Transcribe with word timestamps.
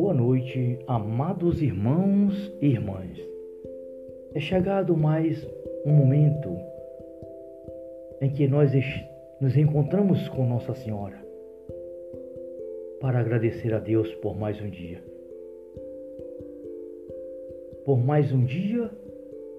Boa 0.00 0.14
noite, 0.14 0.78
amados 0.86 1.60
irmãos 1.60 2.32
e 2.58 2.68
irmãs. 2.68 3.20
É 4.34 4.40
chegado 4.40 4.96
mais 4.96 5.46
um 5.84 5.92
momento 5.92 6.56
em 8.22 8.30
que 8.30 8.48
nós 8.48 8.72
nos 9.42 9.54
encontramos 9.58 10.26
com 10.30 10.48
Nossa 10.48 10.74
Senhora 10.74 11.22
para 12.98 13.20
agradecer 13.20 13.74
a 13.74 13.78
Deus 13.78 14.10
por 14.22 14.34
mais 14.38 14.58
um 14.62 14.70
dia. 14.70 15.04
Por 17.84 18.02
mais 18.02 18.32
um 18.32 18.42
dia 18.42 18.90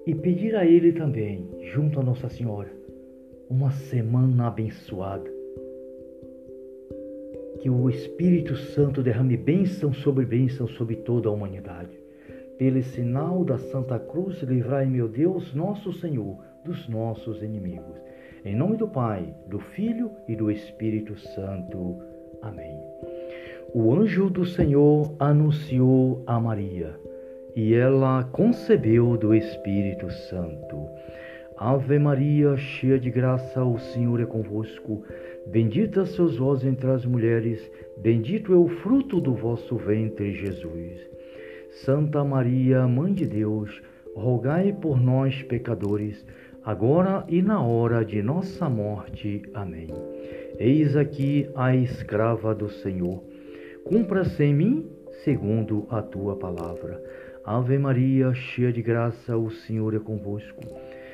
e 0.08 0.12
pedir 0.12 0.56
a 0.56 0.66
Ele 0.66 0.90
também, 0.90 1.48
junto 1.72 2.00
a 2.00 2.02
Nossa 2.02 2.28
Senhora, 2.28 2.72
uma 3.48 3.70
semana 3.70 4.48
abençoada 4.48 5.31
que 7.62 7.70
o 7.70 7.88
Espírito 7.88 8.56
Santo 8.56 9.04
derrame 9.04 9.36
bênção 9.36 9.92
sobre 9.92 10.26
bênção 10.26 10.66
sobre 10.66 10.96
toda 10.96 11.28
a 11.28 11.32
humanidade. 11.32 11.96
Pelo 12.58 12.82
sinal 12.82 13.44
da 13.44 13.56
Santa 13.56 14.00
Cruz, 14.00 14.42
livrai, 14.42 14.84
meu 14.86 15.08
Deus, 15.08 15.54
nosso 15.54 15.92
Senhor, 15.92 16.36
dos 16.64 16.88
nossos 16.88 17.40
inimigos. 17.40 18.00
Em 18.44 18.56
nome 18.56 18.76
do 18.76 18.88
Pai, 18.88 19.32
do 19.46 19.60
Filho 19.60 20.10
e 20.26 20.34
do 20.34 20.50
Espírito 20.50 21.16
Santo. 21.16 22.02
Amém. 22.42 22.76
O 23.72 23.94
anjo 23.94 24.28
do 24.28 24.44
Senhor 24.44 25.14
anunciou 25.20 26.24
a 26.26 26.40
Maria, 26.40 26.98
e 27.54 27.74
ela 27.74 28.24
concebeu 28.24 29.16
do 29.16 29.32
Espírito 29.32 30.10
Santo. 30.10 30.88
Ave 31.64 31.96
Maria, 31.96 32.56
cheia 32.56 32.98
de 32.98 33.08
graça, 33.08 33.62
o 33.62 33.78
Senhor 33.78 34.20
é 34.20 34.26
convosco. 34.26 35.04
Bendita 35.46 36.04
sois 36.04 36.36
vós 36.36 36.64
entre 36.64 36.90
as 36.90 37.06
mulheres, 37.06 37.70
bendito 37.98 38.52
é 38.52 38.56
o 38.56 38.66
fruto 38.66 39.20
do 39.20 39.32
vosso 39.32 39.76
ventre, 39.76 40.32
Jesus. 40.32 41.08
Santa 41.84 42.24
Maria, 42.24 42.88
Mãe 42.88 43.14
de 43.14 43.26
Deus, 43.26 43.80
rogai 44.16 44.72
por 44.72 45.00
nós, 45.00 45.40
pecadores, 45.44 46.26
agora 46.64 47.24
e 47.28 47.40
na 47.40 47.62
hora 47.62 48.04
de 48.04 48.20
nossa 48.24 48.68
morte. 48.68 49.42
Amém. 49.54 49.86
Eis 50.58 50.96
aqui 50.96 51.48
a 51.54 51.76
escrava 51.76 52.52
do 52.56 52.68
Senhor. 52.68 53.22
Cumpra-se 53.84 54.42
em 54.42 54.52
mim 54.52 54.90
segundo 55.22 55.86
a 55.90 56.02
tua 56.02 56.34
palavra. 56.34 57.00
Ave 57.44 57.78
Maria, 57.78 58.34
cheia 58.34 58.72
de 58.72 58.82
graça, 58.82 59.36
o 59.36 59.48
Senhor 59.48 59.94
é 59.94 60.00
convosco. 60.00 60.60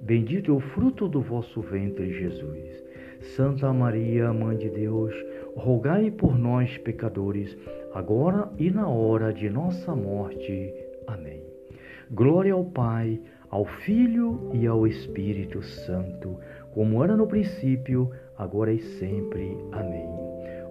bendito 0.00 0.52
é 0.52 0.54
o 0.54 0.60
fruto 0.60 1.08
do 1.08 1.20
vosso 1.20 1.60
ventre, 1.60 2.12
Jesus. 2.12 2.84
Santa 3.36 3.72
Maria, 3.72 4.32
Mãe 4.32 4.56
de 4.56 4.68
Deus, 4.70 5.14
rogai 5.56 6.10
por 6.10 6.38
nós, 6.38 6.76
pecadores, 6.78 7.56
agora 7.92 8.48
e 8.58 8.70
na 8.70 8.88
hora 8.88 9.32
de 9.32 9.50
nossa 9.50 9.94
morte. 9.94 10.72
Amém. 11.06 11.42
Glória 12.10 12.52
ao 12.52 12.64
Pai, 12.64 13.20
ao 13.50 13.64
Filho 13.64 14.50
e 14.54 14.66
ao 14.66 14.86
Espírito 14.86 15.62
Santo, 15.62 16.38
como 16.72 17.02
era 17.02 17.16
no 17.16 17.26
princípio, 17.26 18.10
agora 18.36 18.72
e 18.72 18.80
sempre. 18.80 19.56
Amém. 19.72 20.06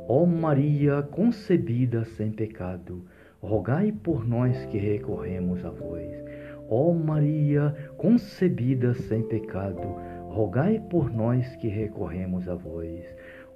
Ó 0.07 0.25
Maria 0.25 1.01
concebida 1.01 2.05
sem 2.05 2.31
pecado, 2.31 3.03
rogai 3.41 3.91
por 3.91 4.25
nós 4.25 4.65
que 4.67 4.77
recorremos 4.77 5.63
a 5.65 5.69
vós. 5.69 6.26
Ó 6.69 6.93
Maria 6.93 7.73
concebida 7.97 8.93
sem 8.93 9.23
pecado, 9.23 9.95
rogai 10.27 10.79
por 10.89 11.11
nós 11.11 11.55
que 11.55 11.67
recorremos 11.67 12.47
a 12.49 12.55
vós. 12.55 13.05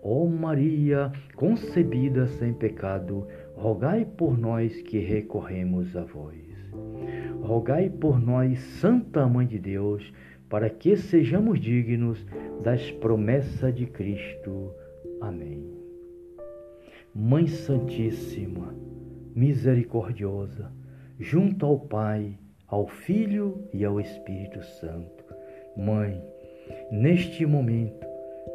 Ó 0.01 0.25
Maria, 0.25 1.11
concebida 1.35 2.25
sem 2.25 2.53
pecado, 2.53 3.27
rogai 3.55 4.05
por 4.05 4.37
nós 4.37 4.81
que 4.81 4.99
recorremos 4.99 5.95
a 5.95 6.03
vós. 6.03 6.39
Rogai 7.41 7.89
por 7.89 8.19
nós, 8.19 8.59
Santa 8.59 9.27
Mãe 9.27 9.45
de 9.45 9.59
Deus, 9.59 10.11
para 10.49 10.69
que 10.69 10.95
sejamos 10.95 11.59
dignos 11.59 12.25
das 12.63 12.91
promessas 12.91 13.75
de 13.75 13.85
Cristo. 13.85 14.71
Amém. 15.19 15.65
Mãe 17.13 17.45
Santíssima, 17.47 18.73
misericordiosa, 19.35 20.71
junto 21.19 21.65
ao 21.65 21.79
Pai, 21.79 22.37
ao 22.71 22.87
Filho 22.87 23.67
e 23.71 23.85
ao 23.85 23.99
Espírito 23.99 24.63
Santo. 24.63 25.23
Mãe, 25.77 26.19
Neste 26.91 27.45
momento, 27.45 28.05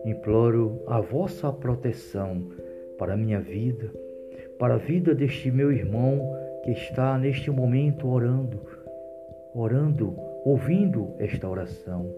imploro 0.04 0.82
a 0.87 1.00
vossa 1.00 1.53
proteção 1.53 2.50
para 2.99 3.15
a 3.15 3.16
minha 3.16 3.41
vida, 3.41 3.91
para 4.59 4.75
a 4.75 4.78
vida 4.78 5.15
deste 5.15 5.50
meu 5.50 5.72
irmão 5.72 6.34
que 6.65 6.71
está 6.71 7.19
neste 7.19 7.50
momento 7.50 8.09
orando, 8.09 8.60
orando, 9.55 10.15
ouvindo 10.44 11.15
esta 11.19 11.49
oração, 11.49 12.10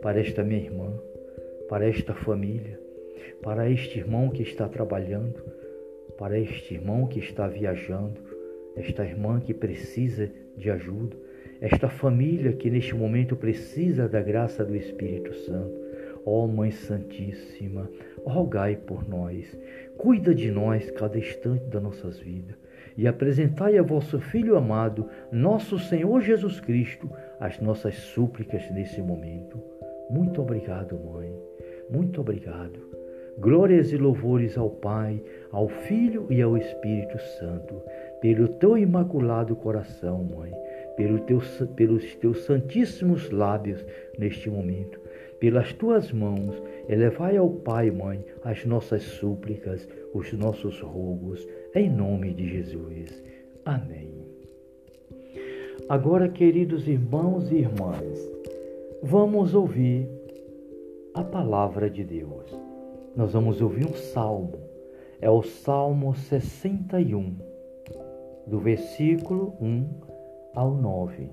para 0.00 0.20
esta 0.20 0.42
minha 0.42 0.60
irmã, 0.60 0.92
para 1.68 1.88
esta 1.88 2.14
família, 2.14 2.78
para 3.42 3.70
este 3.70 3.98
irmão 3.98 4.28
que 4.28 4.42
está 4.42 4.68
trabalhando, 4.68 5.42
para 6.18 6.38
este 6.38 6.74
irmão 6.74 7.06
que 7.06 7.18
está 7.18 7.46
viajando, 7.48 8.20
esta 8.76 9.04
irmã 9.04 9.40
que 9.40 9.52
precisa 9.52 10.30
de 10.56 10.70
ajuda 10.70 11.16
esta 11.62 11.88
família 11.88 12.52
que 12.52 12.68
neste 12.68 12.92
momento 12.92 13.36
precisa 13.36 14.08
da 14.08 14.20
graça 14.20 14.64
do 14.64 14.74
Espírito 14.74 15.32
Santo. 15.32 15.80
Ó 16.26 16.44
oh, 16.44 16.48
Mãe 16.48 16.72
Santíssima, 16.72 17.88
rogai 18.24 18.76
por 18.76 19.08
nós, 19.08 19.56
cuida 19.96 20.34
de 20.34 20.50
nós 20.50 20.90
cada 20.90 21.16
instante 21.16 21.64
das 21.66 21.82
nossas 21.82 22.18
vidas 22.18 22.56
e 22.96 23.06
apresentai 23.06 23.78
a 23.78 23.82
vosso 23.82 24.18
Filho 24.18 24.56
amado, 24.56 25.08
nosso 25.30 25.78
Senhor 25.78 26.20
Jesus 26.20 26.58
Cristo, 26.58 27.08
as 27.38 27.60
nossas 27.60 27.94
súplicas 27.94 28.68
nesse 28.72 29.00
momento. 29.00 29.62
Muito 30.10 30.42
obrigado, 30.42 30.98
Mãe. 30.98 31.32
Muito 31.88 32.20
obrigado. 32.20 32.90
Glórias 33.38 33.92
e 33.92 33.96
louvores 33.96 34.58
ao 34.58 34.68
Pai, 34.68 35.22
ao 35.52 35.68
Filho 35.68 36.26
e 36.28 36.42
ao 36.42 36.56
Espírito 36.56 37.18
Santo, 37.38 37.80
pelo 38.20 38.48
teu 38.48 38.76
imaculado 38.76 39.56
coração, 39.56 40.24
Mãe 40.24 40.52
pelo 40.96 41.20
teu, 41.20 41.40
pelos 41.76 42.14
teus 42.16 42.44
santíssimos 42.44 43.30
lábios 43.30 43.84
neste 44.18 44.50
momento. 44.50 45.00
Pelas 45.38 45.72
tuas 45.72 46.12
mãos, 46.12 46.62
elevai 46.88 47.36
ao 47.36 47.50
Pai, 47.50 47.90
Mãe, 47.90 48.24
as 48.44 48.64
nossas 48.64 49.02
súplicas, 49.02 49.88
os 50.14 50.32
nossos 50.32 50.80
rogos, 50.80 51.46
em 51.74 51.90
nome 51.90 52.32
de 52.32 52.48
Jesus. 52.48 53.22
Amém. 53.64 54.12
Agora, 55.88 56.28
queridos 56.28 56.86
irmãos 56.86 57.50
e 57.50 57.56
irmãs, 57.56 58.30
vamos 59.02 59.54
ouvir 59.54 60.08
a 61.12 61.24
palavra 61.24 61.90
de 61.90 62.04
Deus. 62.04 62.56
Nós 63.16 63.32
vamos 63.32 63.60
ouvir 63.60 63.86
um 63.86 63.94
salmo. 63.94 64.58
É 65.20 65.28
o 65.28 65.42
Salmo 65.42 66.14
61, 66.14 67.36
do 68.46 68.58
versículo 68.58 69.54
1 69.60 70.11
ao 70.54 70.74
9. 70.74 71.30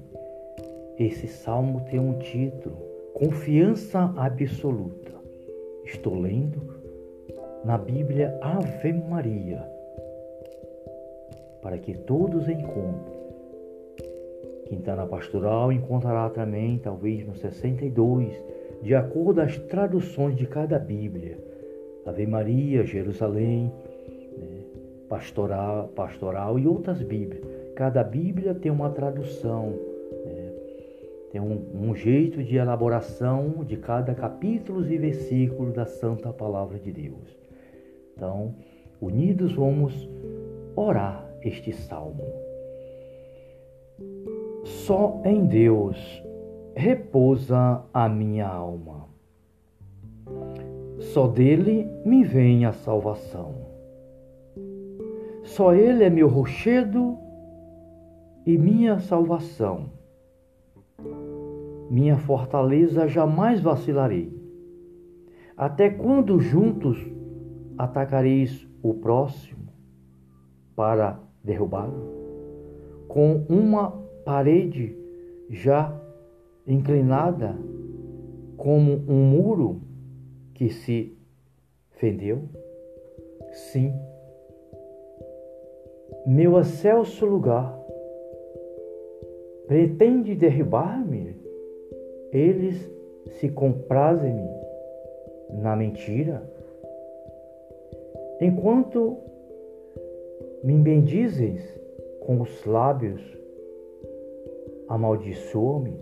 Esse 0.98 1.28
salmo 1.28 1.82
tem 1.90 2.00
um 2.00 2.18
título: 2.20 2.78
Confiança 3.14 4.14
Absoluta. 4.18 5.14
Estou 5.86 6.20
lendo 6.20 6.62
na 7.66 7.78
Bíblia 7.78 8.38
Ave 8.42 8.94
Maria, 8.94 9.66
para 11.62 11.78
que 11.78 11.94
todos 11.94 12.48
encontrem. 12.48 13.20
Quem 14.68 14.78
está 14.78 14.96
na 14.96 15.08
pastoral 15.08 15.72
encontrará 15.72 16.30
também, 16.30 16.78
talvez 16.78 17.26
no 17.26 17.36
62, 17.36 18.32
de 18.84 18.94
acordo 18.94 19.42
às 19.42 19.58
traduções 19.58 20.36
de 20.36 20.46
cada 20.46 20.78
Bíblia. 20.78 21.38
Ave 22.06 22.26
Maria, 22.26 22.86
Jerusalém, 22.86 23.72
né, 24.38 24.62
pastoral, 25.10 25.90
pastoral 25.90 26.58
e 26.60 26.68
outras 26.68 27.02
Bíblias. 27.02 27.49
Cada 27.80 28.04
Bíblia 28.04 28.54
tem 28.54 28.70
uma 28.70 28.90
tradução, 28.90 29.70
né? 30.26 30.52
tem 31.32 31.40
um, 31.40 31.66
um 31.74 31.96
jeito 31.96 32.44
de 32.44 32.58
elaboração 32.58 33.64
de 33.64 33.78
cada 33.78 34.14
capítulo 34.14 34.86
e 34.86 34.98
versículo 34.98 35.72
da 35.72 35.86
Santa 35.86 36.34
Palavra 36.34 36.78
de 36.78 36.92
Deus. 36.92 37.40
Então, 38.14 38.54
unidos 39.00 39.54
vamos 39.54 40.10
orar 40.76 41.26
este 41.42 41.72
salmo. 41.72 42.26
Só 44.66 45.22
em 45.24 45.46
Deus 45.46 46.22
repousa 46.76 47.82
a 47.94 48.10
minha 48.10 48.46
alma. 48.46 49.08
Só 51.00 51.28
dele 51.28 51.88
me 52.04 52.26
vem 52.26 52.66
a 52.66 52.74
salvação. 52.74 53.56
Só 55.44 55.74
ele 55.74 56.04
é 56.04 56.10
meu 56.10 56.28
rochedo 56.28 57.29
e 58.46 58.58
minha 58.58 59.00
salvação. 59.00 59.92
Minha 61.90 62.18
fortaleza 62.18 63.08
jamais 63.08 63.62
vacilarei. 63.62 64.38
Até 65.58 65.90
quando 65.90 66.40
juntos 66.40 66.98
atacareis 67.78 68.68
o 68.82 68.94
próximo 68.94 69.68
para 70.76 71.20
derrubá-lo? 71.44 72.20
Com 73.08 73.46
uma 73.50 73.92
parede 74.24 74.96
já 75.50 75.94
inclinada 76.68 77.58
como 78.56 79.02
um 79.08 79.32
muro 79.32 79.82
que 80.54 80.70
se 80.70 81.18
fendeu? 81.92 82.44
Sim. 83.52 83.94
Meu 86.26 86.60
excelso 86.60 87.26
lugar 87.26 87.79
pretende 89.70 90.34
derribar-me? 90.34 91.36
Eles 92.34 92.90
se 93.34 93.50
comprazem-me 93.50 94.50
na 95.62 95.76
mentira? 95.76 96.42
Enquanto 98.42 99.18
me 100.64 100.74
bendizes 100.74 101.62
com 102.20 102.42
os 102.42 102.66
lábios, 102.66 103.22
amaldiçoa-me 104.88 106.02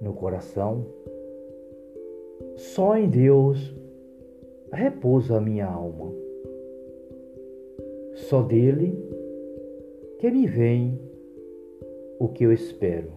no 0.00 0.14
coração. 0.14 0.86
Só 2.56 2.96
em 2.96 3.10
Deus 3.10 3.76
repousa 4.72 5.36
a 5.36 5.40
minha 5.42 5.66
alma. 5.66 6.10
Só 8.14 8.40
dele 8.42 8.98
que 10.18 10.30
me 10.30 10.46
vem 10.46 11.11
o 12.22 12.28
que 12.28 12.44
eu 12.44 12.52
espero. 12.52 13.10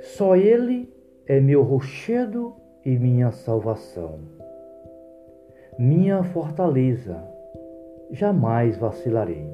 Só 0.00 0.34
ele 0.34 0.88
é 1.26 1.38
meu 1.38 1.62
rochedo 1.62 2.54
e 2.82 2.98
minha 2.98 3.30
salvação. 3.30 4.20
Minha 5.78 6.22
fortaleza, 6.22 7.22
jamais 8.10 8.78
vacilarei. 8.78 9.46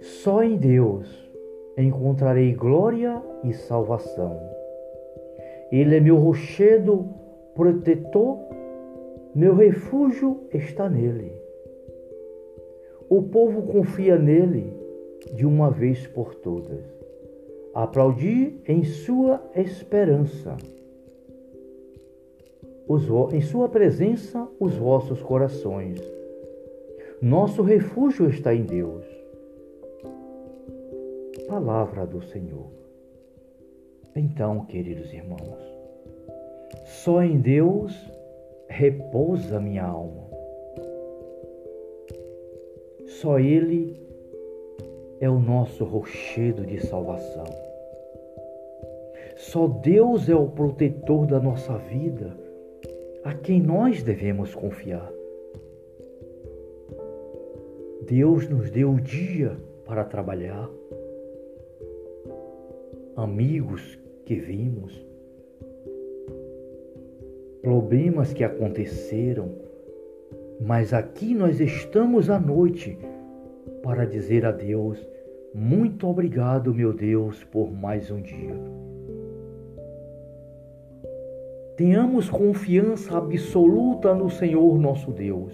Só 0.00 0.42
em 0.42 0.56
Deus 0.56 1.30
encontrarei 1.78 2.54
glória 2.54 3.22
e 3.44 3.52
salvação. 3.52 4.36
Ele 5.70 5.96
é 5.96 6.00
meu 6.00 6.16
rochedo 6.16 7.08
protetor, 7.54 8.36
meu 9.32 9.54
refúgio 9.54 10.40
está 10.52 10.90
nele. 10.90 11.40
O 13.08 13.22
povo 13.22 13.62
confia 13.62 14.18
nele 14.18 14.79
de 15.34 15.46
uma 15.46 15.70
vez 15.70 16.06
por 16.06 16.34
todas. 16.34 16.84
Aplaudi 17.74 18.60
em 18.66 18.84
sua 18.84 19.42
esperança. 19.54 20.56
Os, 22.88 23.04
em 23.32 23.40
sua 23.40 23.68
presença 23.68 24.48
os 24.58 24.74
vossos 24.76 25.22
corações. 25.22 26.00
Nosso 27.22 27.62
refúgio 27.62 28.28
está 28.28 28.54
em 28.54 28.64
Deus 28.64 29.20
palavra 31.50 32.06
do 32.06 32.22
Senhor. 32.22 32.70
Então, 34.14 34.64
queridos 34.66 35.12
irmãos, 35.12 35.58
só 36.84 37.24
em 37.24 37.40
Deus 37.40 37.92
repousa 38.68 39.58
minha 39.58 39.84
alma. 39.84 40.30
Só 43.06 43.40
Ele 43.40 44.00
é 45.20 45.28
o 45.28 45.38
nosso 45.38 45.84
rochedo 45.84 46.64
de 46.64 46.80
salvação. 46.80 47.44
Só 49.36 49.68
Deus 49.68 50.28
é 50.28 50.34
o 50.34 50.48
protetor 50.48 51.26
da 51.26 51.38
nossa 51.38 51.76
vida, 51.76 52.36
a 53.22 53.34
quem 53.34 53.60
nós 53.60 54.02
devemos 54.02 54.54
confiar. 54.54 55.12
Deus 58.08 58.48
nos 58.48 58.70
deu 58.70 58.90
o 58.92 59.00
dia 59.00 59.56
para 59.84 60.04
trabalhar 60.04 60.68
amigos 63.14 63.98
que 64.24 64.34
vimos, 64.36 65.04
problemas 67.62 68.32
que 68.32 68.42
aconteceram, 68.42 69.50
mas 70.60 70.92
aqui 70.94 71.34
nós 71.34 71.60
estamos 71.60 72.30
à 72.30 72.38
noite 72.40 72.98
para 73.82 74.06
dizer 74.06 74.44
a 74.44 74.52
Deus: 74.52 74.98
muito 75.54 76.06
obrigado, 76.06 76.72
meu 76.72 76.92
Deus, 76.92 77.42
por 77.44 77.72
mais 77.72 78.10
um 78.10 78.20
dia. 78.20 78.54
Tenhamos 81.76 82.28
confiança 82.28 83.16
absoluta 83.16 84.14
no 84.14 84.28
Senhor 84.28 84.78
nosso 84.78 85.10
Deus. 85.10 85.52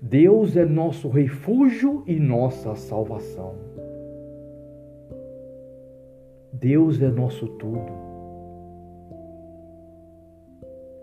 Deus 0.00 0.56
é 0.56 0.64
nosso 0.64 1.08
refúgio 1.08 2.02
e 2.06 2.18
nossa 2.20 2.74
salvação. 2.74 3.54
Deus 6.52 7.00
é 7.00 7.08
nosso 7.08 7.46
tudo. 7.46 7.92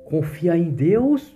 Confiar 0.05 0.57
em 0.57 0.69
Deus 0.69 1.35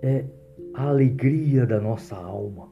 é 0.00 0.24
a 0.74 0.88
alegria 0.88 1.66
da 1.66 1.80
nossa 1.80 2.16
alma. 2.16 2.68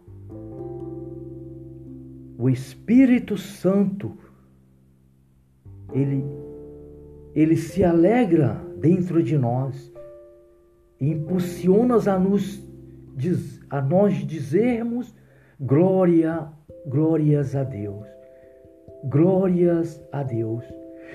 O 2.39 2.49
Espírito 2.49 3.37
Santo, 3.37 4.17
ele, 5.93 6.25
ele 7.35 7.57
se 7.57 7.85
alegra 7.85 8.55
dentro 8.79 9.23
de 9.23 9.37
nós 9.37 9.93
e 10.99 11.11
impulsiona 11.11 11.97
a, 11.97 12.19
nos, 12.19 12.67
a 13.69 13.83
nós 13.83 14.15
dizermos 14.27 15.15
glória, 15.61 16.49
glórias 16.87 17.55
a 17.55 17.63
Deus. 17.63 18.07
Glórias 19.05 20.03
a 20.11 20.23
Deus. 20.23 20.65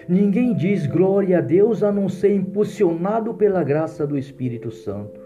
Ninguém 0.08 0.54
diz 0.54 0.86
glória 0.86 1.40
a 1.40 1.42
Deus 1.42 1.82
a 1.82 1.92
não 1.92 2.08
ser 2.08 2.36
impulsionado 2.36 3.34
pela 3.34 3.64
graça 3.64 4.06
do 4.06 4.16
Espírito 4.16 4.70
Santo. 4.70 5.25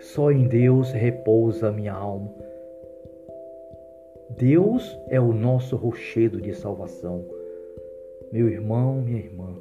Só 0.00 0.32
em 0.32 0.48
Deus 0.48 0.90
repousa 0.90 1.70
minha 1.70 1.92
alma. 1.92 2.34
Deus 4.36 4.98
é 5.08 5.20
o 5.20 5.32
nosso 5.32 5.76
rochedo 5.76 6.40
de 6.40 6.52
salvação. 6.52 7.24
Meu 8.32 8.48
irmão, 8.48 9.00
minha 9.00 9.18
irmã, 9.18 9.56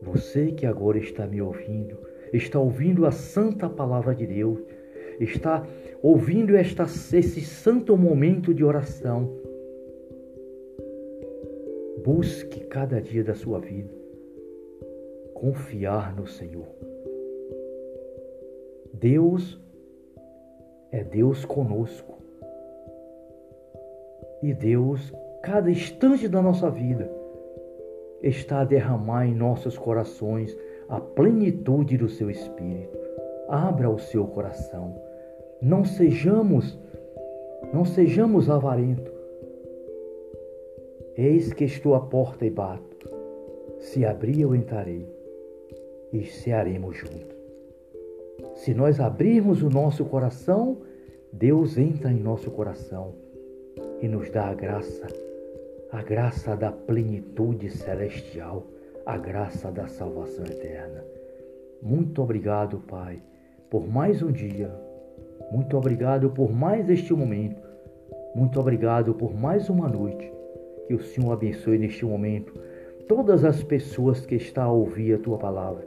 você 0.00 0.52
que 0.52 0.64
agora 0.64 0.98
está 0.98 1.26
me 1.26 1.42
ouvindo, 1.42 1.98
está 2.32 2.58
ouvindo 2.58 3.04
a 3.04 3.10
santa 3.10 3.68
palavra 3.68 4.14
de 4.14 4.26
Deus, 4.26 4.60
está 5.20 5.66
ouvindo 6.02 6.56
esta, 6.56 6.84
esse 6.84 7.40
santo 7.40 7.96
momento 7.96 8.54
de 8.54 8.64
oração 8.64 9.38
Busque 12.04 12.60
cada 12.60 13.02
dia 13.02 13.24
da 13.24 13.34
sua 13.34 13.58
vida 13.58 13.92
confiar 15.34 16.16
no 16.16 16.26
Senhor. 16.26 16.87
Deus 19.00 19.60
é 20.90 21.04
Deus 21.04 21.44
conosco. 21.44 22.18
E 24.42 24.52
Deus, 24.54 25.12
cada 25.42 25.70
instante 25.70 26.28
da 26.28 26.40
nossa 26.40 26.70
vida, 26.70 27.10
está 28.22 28.60
a 28.60 28.64
derramar 28.64 29.26
em 29.26 29.34
nossos 29.34 29.76
corações 29.76 30.56
a 30.88 31.00
plenitude 31.00 31.96
do 31.96 32.08
seu 32.08 32.30
Espírito. 32.30 32.98
Abra 33.48 33.88
o 33.88 33.98
seu 33.98 34.26
coração. 34.26 34.94
Não 35.60 35.84
sejamos, 35.84 36.78
não 37.72 37.84
sejamos 37.84 38.48
avarentos, 38.48 39.18
Eis 41.20 41.52
que 41.52 41.64
estou 41.64 41.96
à 41.96 42.00
porta 42.00 42.46
e 42.46 42.50
bato. 42.50 43.10
Se 43.80 44.04
abrir, 44.04 44.42
eu 44.42 44.54
entrarei 44.54 45.04
e 46.12 46.24
cearemos 46.24 46.96
juntos. 46.96 47.37
Se 48.58 48.74
nós 48.74 48.98
abrirmos 48.98 49.62
o 49.62 49.70
nosso 49.70 50.04
coração, 50.04 50.78
Deus 51.32 51.78
entra 51.78 52.10
em 52.10 52.18
nosso 52.18 52.50
coração 52.50 53.14
e 54.02 54.08
nos 54.08 54.28
dá 54.30 54.48
a 54.48 54.54
graça, 54.54 55.06
a 55.92 56.02
graça 56.02 56.56
da 56.56 56.72
plenitude 56.72 57.70
celestial, 57.70 58.66
a 59.06 59.16
graça 59.16 59.70
da 59.70 59.86
salvação 59.86 60.44
eterna. 60.44 61.04
Muito 61.80 62.20
obrigado, 62.20 62.80
Pai, 62.80 63.22
por 63.70 63.86
mais 63.88 64.22
um 64.24 64.32
dia. 64.32 64.72
Muito 65.52 65.76
obrigado 65.76 66.28
por 66.30 66.52
mais 66.52 66.90
este 66.90 67.14
momento 67.14 67.62
Muito 68.34 68.58
obrigado 68.58 69.14
por 69.14 69.32
mais 69.34 69.68
uma 69.68 69.88
noite. 69.88 70.32
Que 70.88 70.94
o 70.94 71.00
Senhor 71.00 71.32
abençoe 71.32 71.78
neste 71.78 72.04
momento 72.04 72.52
todas 73.06 73.44
as 73.44 73.62
pessoas 73.62 74.26
que 74.26 74.34
estão 74.34 74.64
a 74.64 74.72
ouvir 74.72 75.14
a 75.14 75.18
tua 75.18 75.38
palavra. 75.38 75.86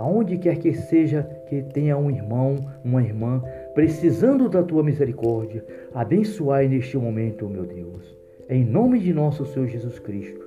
Aonde 0.00 0.36
quer 0.36 0.58
que 0.58 0.74
seja 0.74 1.28
que 1.48 1.62
tenha 1.62 1.96
um 1.96 2.10
irmão, 2.10 2.56
uma 2.84 3.02
irmã 3.02 3.42
precisando 3.74 4.48
da 4.48 4.62
tua 4.62 4.82
misericórdia, 4.82 5.64
abençoai 5.94 6.68
neste 6.68 6.96
momento, 6.96 7.48
meu 7.48 7.64
Deus. 7.64 8.16
Em 8.48 8.64
nome 8.64 9.00
de 9.00 9.12
nosso 9.12 9.44
Senhor 9.46 9.66
Jesus 9.66 9.98
Cristo 9.98 10.46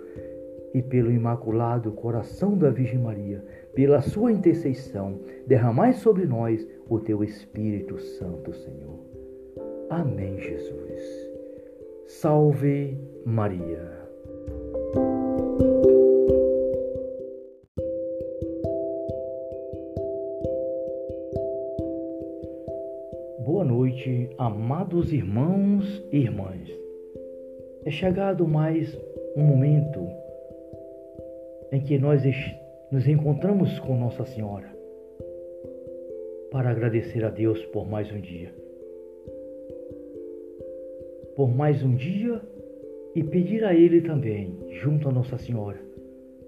e 0.74 0.82
pelo 0.82 1.12
imaculado 1.12 1.92
coração 1.92 2.58
da 2.58 2.70
Virgem 2.70 3.00
Maria, 3.00 3.44
pela 3.74 4.02
sua 4.02 4.32
intercessão, 4.32 5.20
derramai 5.48 5.94
sobre 5.94 6.26
nós 6.26 6.66
o 6.88 7.00
teu 7.00 7.24
Espírito 7.24 8.00
Santo, 8.00 8.54
Senhor. 8.54 9.00
Amém, 9.90 10.40
Jesus. 10.40 11.02
Salve 12.06 12.98
Maria. 13.26 13.99
Noite, 24.00 24.30
amados 24.38 25.12
irmãos 25.12 26.02
e 26.12 26.20
irmãs. 26.20 26.70
É 27.84 27.92
chegado 27.92 28.48
mais 28.48 28.98
um 29.36 29.44
momento 29.44 30.08
em 31.72 31.82
que 31.82 31.98
nós 31.98 32.24
nos 32.92 33.08
encontramos 33.08 33.78
com 33.80 33.98
Nossa 33.98 34.26
Senhora 34.26 34.74
para 36.50 36.70
agradecer 36.70 37.26
a 37.26 37.30
Deus 37.30 37.64
por 37.68 37.88
mais 37.90 38.10
um 38.12 38.22
dia. 38.22 38.54
Por 41.36 41.54
mais 41.54 41.84
um 41.84 41.94
dia 41.94 42.42
e 43.16 43.24
pedir 43.24 43.66
a 43.66 43.74
Ele 43.74 44.02
também, 44.02 44.58
junto 44.82 45.10
a 45.10 45.12
Nossa 45.12 45.38
Senhora, 45.38 45.80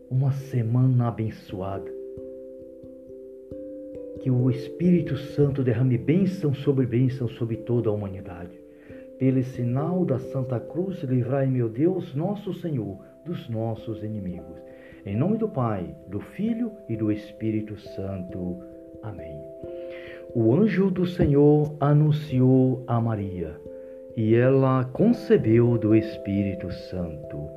uma 0.09 0.31
semana 0.31 1.09
abençoada. 1.09 2.00
Que 4.21 4.29
o 4.29 4.51
Espírito 4.51 5.17
Santo 5.17 5.63
derrame 5.63 5.97
bênção 5.97 6.53
sobre 6.53 6.85
bênção 6.85 7.27
sobre 7.27 7.57
toda 7.57 7.89
a 7.89 7.93
humanidade. 7.93 8.51
Pelo 9.17 9.41
sinal 9.43 10.05
da 10.05 10.19
Santa 10.19 10.59
Cruz, 10.59 11.01
livrai, 11.01 11.47
meu 11.47 11.67
Deus, 11.67 12.13
nosso 12.13 12.53
Senhor, 12.53 12.99
dos 13.25 13.49
nossos 13.49 14.03
inimigos. 14.03 14.61
Em 15.05 15.15
nome 15.15 15.37
do 15.37 15.49
Pai, 15.49 15.95
do 16.07 16.19
Filho 16.19 16.71
e 16.87 16.95
do 16.95 17.11
Espírito 17.11 17.75
Santo. 17.79 18.59
Amém. 19.01 19.39
O 20.35 20.53
anjo 20.53 20.91
do 20.91 21.07
Senhor 21.07 21.75
anunciou 21.79 22.83
a 22.85 23.01
Maria, 23.01 23.59
e 24.15 24.35
ela 24.35 24.85
concebeu 24.85 25.79
do 25.79 25.95
Espírito 25.95 26.71
Santo. 26.71 27.49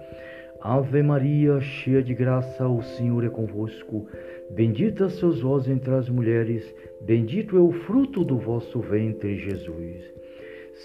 Ave 0.62 1.02
Maria, 1.02 1.61
cheia 1.61 2.02
de 2.02 2.14
graça, 2.14 2.66
o 2.66 2.83
Senhor 2.83 3.23
é 3.23 3.28
convosco. 3.28 4.06
Bendita 4.50 5.08
sois 5.08 5.40
vós 5.40 5.68
entre 5.68 5.94
as 5.94 6.08
mulheres, 6.08 6.74
bendito 7.00 7.56
é 7.56 7.60
o 7.60 7.72
fruto 7.72 8.24
do 8.24 8.38
vosso 8.38 8.80
ventre, 8.80 9.36
Jesus. 9.38 10.12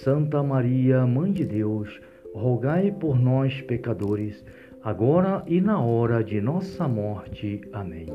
Santa 0.03 0.41
Maria, 0.41 1.05
Mãe 1.05 1.31
de 1.31 1.45
Deus, 1.45 1.99
rogai 2.33 2.91
por 2.91 3.19
nós, 3.19 3.61
pecadores, 3.61 4.43
agora 4.83 5.43
e 5.47 5.59
na 5.59 5.81
hora 5.81 6.23
de 6.23 6.39
nossa 6.39 6.87
morte. 6.87 7.61
Amém. 7.73 8.07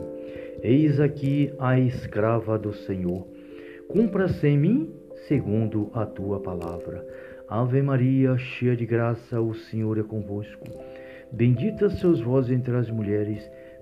Eis 0.62 0.98
aqui 0.98 1.52
a 1.58 1.78
escrava 1.78 2.58
do 2.58 2.72
Senhor. 2.72 3.26
Cumpra-se 3.88 4.46
em 4.46 4.58
mim 4.58 4.92
segundo 5.28 5.90
a 5.92 6.06
tua 6.06 6.40
palavra. 6.40 7.06
Ave 7.48 7.82
Maria, 7.82 8.36
cheia 8.38 8.74
de 8.74 8.86
graça, 8.86 9.40
o 9.40 9.54
Senhor 9.54 9.98
é 9.98 10.02
convosco. 10.02 10.64
Bendita 11.30 11.90
sois 11.90 12.20
vós 12.20 12.50
entre 12.50 12.76
as 12.76 12.88
mulheres, 12.90 13.50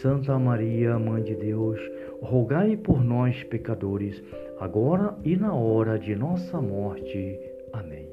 Santa 0.00 0.38
Maria, 0.38 0.98
Mãe 0.98 1.22
de 1.22 1.34
Deus, 1.34 1.78
rogai 2.20 2.76
por 2.76 3.02
nós, 3.04 3.42
pecadores, 3.44 4.22
agora 4.58 5.14
e 5.24 5.36
na 5.36 5.54
hora 5.54 5.98
de 5.98 6.14
nossa 6.16 6.60
morte. 6.60 7.38
Amém. 7.72 8.08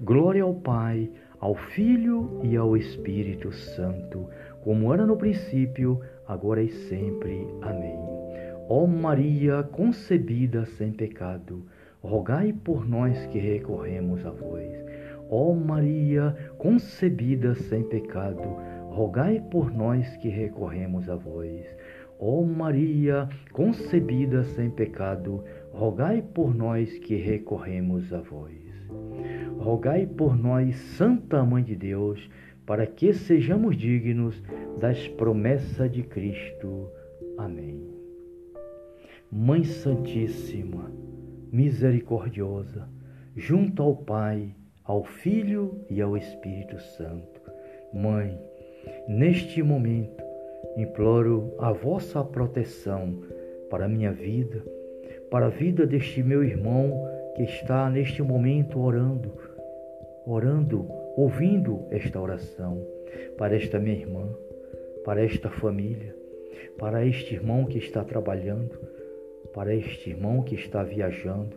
Glória 0.00 0.42
ao 0.42 0.54
Pai, 0.54 1.10
ao 1.40 1.54
Filho 1.54 2.40
e 2.42 2.56
ao 2.56 2.76
Espírito 2.76 3.52
Santo 3.52 4.28
como 4.66 4.92
era 4.92 5.06
no 5.06 5.16
princípio, 5.16 6.00
agora 6.26 6.60
e 6.60 6.68
sempre. 6.68 7.46
Amém. 7.62 7.96
Ó 8.68 8.84
Maria 8.84 9.62
concebida 9.62 10.66
sem 10.66 10.90
pecado, 10.90 11.64
rogai 12.02 12.52
por 12.52 12.84
nós 12.84 13.26
que 13.26 13.38
recorremos 13.38 14.26
a 14.26 14.30
vós. 14.30 14.68
Ó 15.30 15.54
Maria 15.54 16.34
concebida 16.58 17.54
sem 17.54 17.84
pecado, 17.84 18.56
rogai 18.96 19.42
por 19.50 19.70
nós 19.70 20.16
que 20.16 20.30
recorremos 20.30 21.10
a 21.10 21.16
vós. 21.16 21.66
Ó 22.18 22.42
Maria 22.42 23.28
concebida 23.52 24.42
sem 24.42 24.70
pecado, 24.70 25.44
rogai 25.70 26.22
por 26.22 26.54
nós 26.54 26.98
que 27.00 27.14
recorremos 27.14 28.10
a 28.10 28.22
vós. 28.22 28.56
Rogai 29.58 30.06
por 30.06 30.34
nós, 30.34 30.74
Santa 30.96 31.44
Mãe 31.44 31.62
de 31.62 31.76
Deus, 31.76 32.26
para 32.64 32.86
que 32.86 33.12
sejamos 33.12 33.76
dignos 33.76 34.42
das 34.80 35.06
promessas 35.08 35.92
de 35.92 36.02
Cristo. 36.02 36.88
Amém. 37.36 37.86
Mãe 39.30 39.62
Santíssima, 39.62 40.90
misericordiosa, 41.52 42.88
junto 43.36 43.82
ao 43.82 43.94
Pai, 43.94 44.54
ao 44.82 45.04
Filho 45.04 45.84
e 45.90 46.00
ao 46.00 46.16
Espírito 46.16 46.80
Santo. 46.80 47.42
Mãe, 47.92 48.38
neste 49.08 49.62
momento, 49.62 50.22
imploro 50.76 51.54
a 51.58 51.72
vossa 51.72 52.22
proteção 52.22 53.22
para 53.70 53.86
a 53.86 53.88
minha 53.88 54.12
vida, 54.12 54.62
para 55.30 55.46
a 55.46 55.50
vida 55.50 55.86
deste 55.86 56.22
meu 56.22 56.44
irmão 56.44 56.92
que 57.34 57.42
está 57.42 57.90
neste 57.90 58.22
momento 58.22 58.80
orando, 58.80 59.32
orando 60.26 60.88
ouvindo 61.16 61.86
esta 61.90 62.20
oração 62.20 62.80
para 63.38 63.56
esta 63.56 63.78
minha 63.78 63.96
irmã, 63.96 64.28
para 65.04 65.24
esta 65.24 65.50
família, 65.50 66.14
para 66.78 67.04
este 67.04 67.34
irmão 67.34 67.64
que 67.64 67.78
está 67.78 68.04
trabalhando, 68.04 68.78
para 69.54 69.74
este 69.74 70.10
irmão 70.10 70.42
que 70.42 70.54
está 70.54 70.82
viajando, 70.82 71.56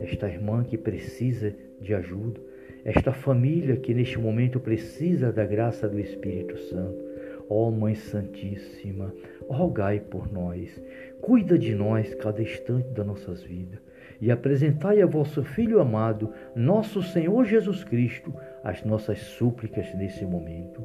esta 0.00 0.28
irmã 0.28 0.64
que 0.64 0.78
precisa 0.78 1.54
de 1.80 1.94
ajuda, 1.94 2.40
esta 2.84 3.12
família 3.12 3.76
que 3.76 3.94
neste 3.94 4.18
momento 4.18 4.60
precisa 4.60 5.32
da 5.32 5.44
graça 5.44 5.88
do 5.88 5.98
Espírito 5.98 6.56
Santo. 6.58 7.02
Ó 7.48 7.68
oh, 7.68 7.70
Mãe 7.70 7.94
Santíssima, 7.94 9.12
rogai 9.48 10.00
por 10.00 10.32
nós, 10.32 10.80
cuida 11.20 11.58
de 11.58 11.74
nós 11.74 12.14
cada 12.14 12.42
instante 12.42 12.88
das 12.88 13.06
nossas 13.06 13.42
vidas 13.42 13.80
e 14.20 14.30
apresentai 14.30 15.02
a 15.02 15.06
vosso 15.06 15.42
Filho 15.42 15.80
amado, 15.80 16.30
nosso 16.54 17.02
Senhor 17.02 17.44
Jesus 17.44 17.84
Cristo, 17.84 18.32
as 18.62 18.82
nossas 18.84 19.18
súplicas 19.18 19.92
nesse 19.94 20.24
momento. 20.24 20.82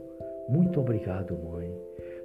Muito 0.50 0.80
obrigado, 0.80 1.38
Mãe. 1.38 1.72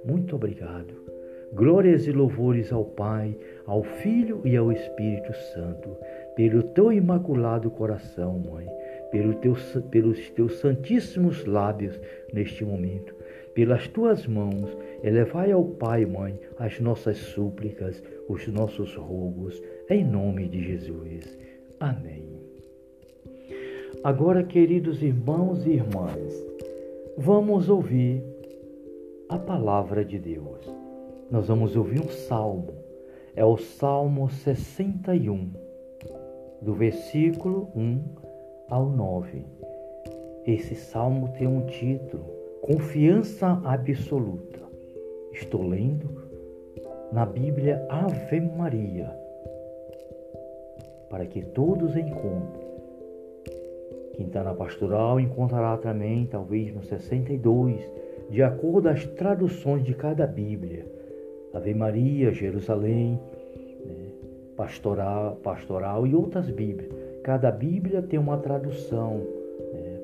Muito 0.03 0.35
obrigado. 0.35 1.05
Glórias 1.53 2.07
e 2.07 2.11
louvores 2.11 2.73
ao 2.73 2.83
Pai, 2.83 3.37
ao 3.65 3.83
Filho 3.83 4.41
e 4.43 4.57
ao 4.57 4.71
Espírito 4.71 5.31
Santo, 5.53 5.95
pelo 6.35 6.63
teu 6.63 6.91
imaculado 6.91 7.69
coração, 7.71 8.39
Mãe, 8.39 8.67
pelo 9.11 9.33
teu, 9.35 9.55
pelos 9.89 10.29
teus 10.31 10.55
santíssimos 10.59 11.45
lábios 11.45 11.99
neste 12.33 12.65
momento, 12.65 13.15
pelas 13.53 13.87
tuas 13.87 14.27
mãos, 14.27 14.75
elevai 15.03 15.51
ao 15.51 15.63
Pai, 15.63 16.05
Mãe, 16.05 16.39
as 16.57 16.79
nossas 16.79 17.17
súplicas, 17.17 18.03
os 18.27 18.47
nossos 18.47 18.95
rogos, 18.95 19.61
em 19.89 20.03
nome 20.03 20.47
de 20.47 20.63
Jesus. 20.63 21.37
Amém. 21.79 22.25
Agora, 24.03 24.43
queridos 24.43 25.01
irmãos 25.01 25.65
e 25.65 25.71
irmãs, 25.71 26.33
vamos 27.17 27.69
ouvir 27.69 28.23
a 29.29 29.37
palavra 29.37 30.03
de 30.03 30.19
Deus. 30.19 30.59
Nós 31.31 31.47
vamos 31.47 31.75
ouvir 31.75 32.01
um 32.01 32.09
salmo. 32.09 32.73
É 33.35 33.43
o 33.43 33.57
Salmo 33.57 34.29
61, 34.29 35.51
do 36.61 36.73
versículo 36.73 37.69
1 37.75 38.24
ao 38.67 38.89
9. 38.89 39.45
esse 40.45 40.75
salmo 40.75 41.29
tem 41.37 41.47
um 41.47 41.65
título: 41.65 42.25
Confiança 42.61 43.61
Absoluta. 43.63 44.59
Estou 45.31 45.67
lendo 45.67 46.09
na 47.11 47.25
Bíblia 47.25 47.85
Ave 47.89 48.41
Maria, 48.41 49.15
para 51.09 51.25
que 51.25 51.43
todos 51.43 51.95
encontrem. 51.95 52.65
Quem 54.13 54.27
está 54.27 54.43
na 54.43 54.53
pastoral 54.53 55.19
encontrará 55.19 55.77
também, 55.77 56.25
talvez 56.25 56.73
no 56.73 56.81
62, 56.81 57.79
de 58.29 58.41
acordo 58.41 58.87
às 58.87 59.05
traduções 59.05 59.83
de 59.83 59.93
cada 59.93 60.25
Bíblia. 60.25 60.85
Ave 61.53 61.73
Maria, 61.73 62.31
Jerusalém, 62.31 63.19
né, 63.85 64.11
pastoral, 64.55 65.35
pastoral 65.43 66.07
e 66.07 66.15
outras 66.15 66.49
Bíblias. 66.49 67.04
Cada 67.25 67.49
Bíblia 67.49 68.03
tem 68.03 68.19
uma 68.19 68.37
tradução, 68.37 69.17
né, 69.73 69.99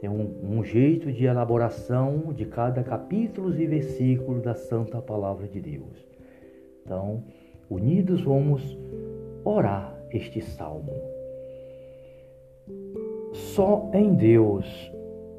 tem 0.00 0.08
um, 0.08 0.58
um 0.58 0.62
jeito 0.62 1.10
de 1.10 1.24
elaboração 1.24 2.32
de 2.32 2.46
cada 2.46 2.84
capítulo 2.84 3.52
e 3.60 3.66
versículo 3.66 4.40
da 4.40 4.54
Santa 4.54 5.02
Palavra 5.02 5.48
de 5.48 5.60
Deus. 5.60 6.06
Então, 6.84 7.24
unidos 7.68 8.22
vamos 8.22 8.78
orar 9.44 9.92
este 10.12 10.40
salmo. 10.40 10.92
Só 13.32 13.90
em 13.92 14.14
Deus 14.14 14.92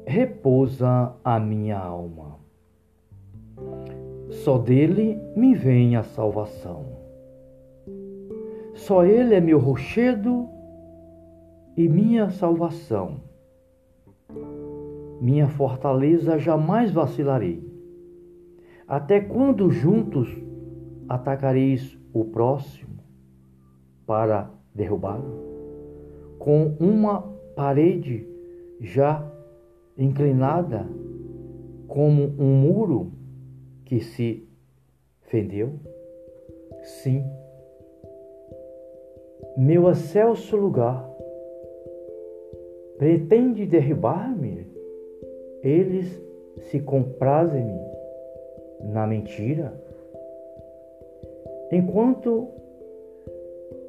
repousa 0.06 1.14
a 1.24 1.40
minha 1.40 1.78
alma. 1.78 2.38
Só 4.28 4.58
dele 4.58 5.18
me 5.34 5.54
vem 5.54 5.96
a 5.96 6.02
salvação. 6.02 6.84
Só 8.74 9.06
ele 9.06 9.34
é 9.34 9.40
meu 9.40 9.58
rochedo 9.58 10.57
e 11.78 11.88
minha 11.88 12.28
salvação. 12.28 13.20
Minha 15.20 15.46
fortaleza 15.46 16.36
jamais 16.36 16.90
vacilarei. 16.90 17.62
Até 18.88 19.20
quando 19.20 19.70
juntos 19.70 20.28
atacareis 21.08 21.96
o 22.12 22.24
próximo 22.24 22.98
para 24.04 24.50
derrubá-lo? 24.74 26.36
Com 26.40 26.74
uma 26.80 27.22
parede 27.54 28.26
já 28.80 29.24
inclinada 29.96 30.84
como 31.86 32.24
um 32.40 32.56
muro 32.56 33.12
que 33.84 34.00
se 34.00 34.48
fendeu? 35.20 35.78
Sim. 36.82 37.24
Meu 39.56 39.88
excelso 39.88 40.56
lugar 40.56 41.07
pretende 42.98 43.64
derribar-me? 43.64 44.66
Eles 45.62 46.20
se 46.70 46.80
comprazem 46.80 47.66
na 48.80 49.06
mentira? 49.06 49.72
Enquanto 51.70 52.48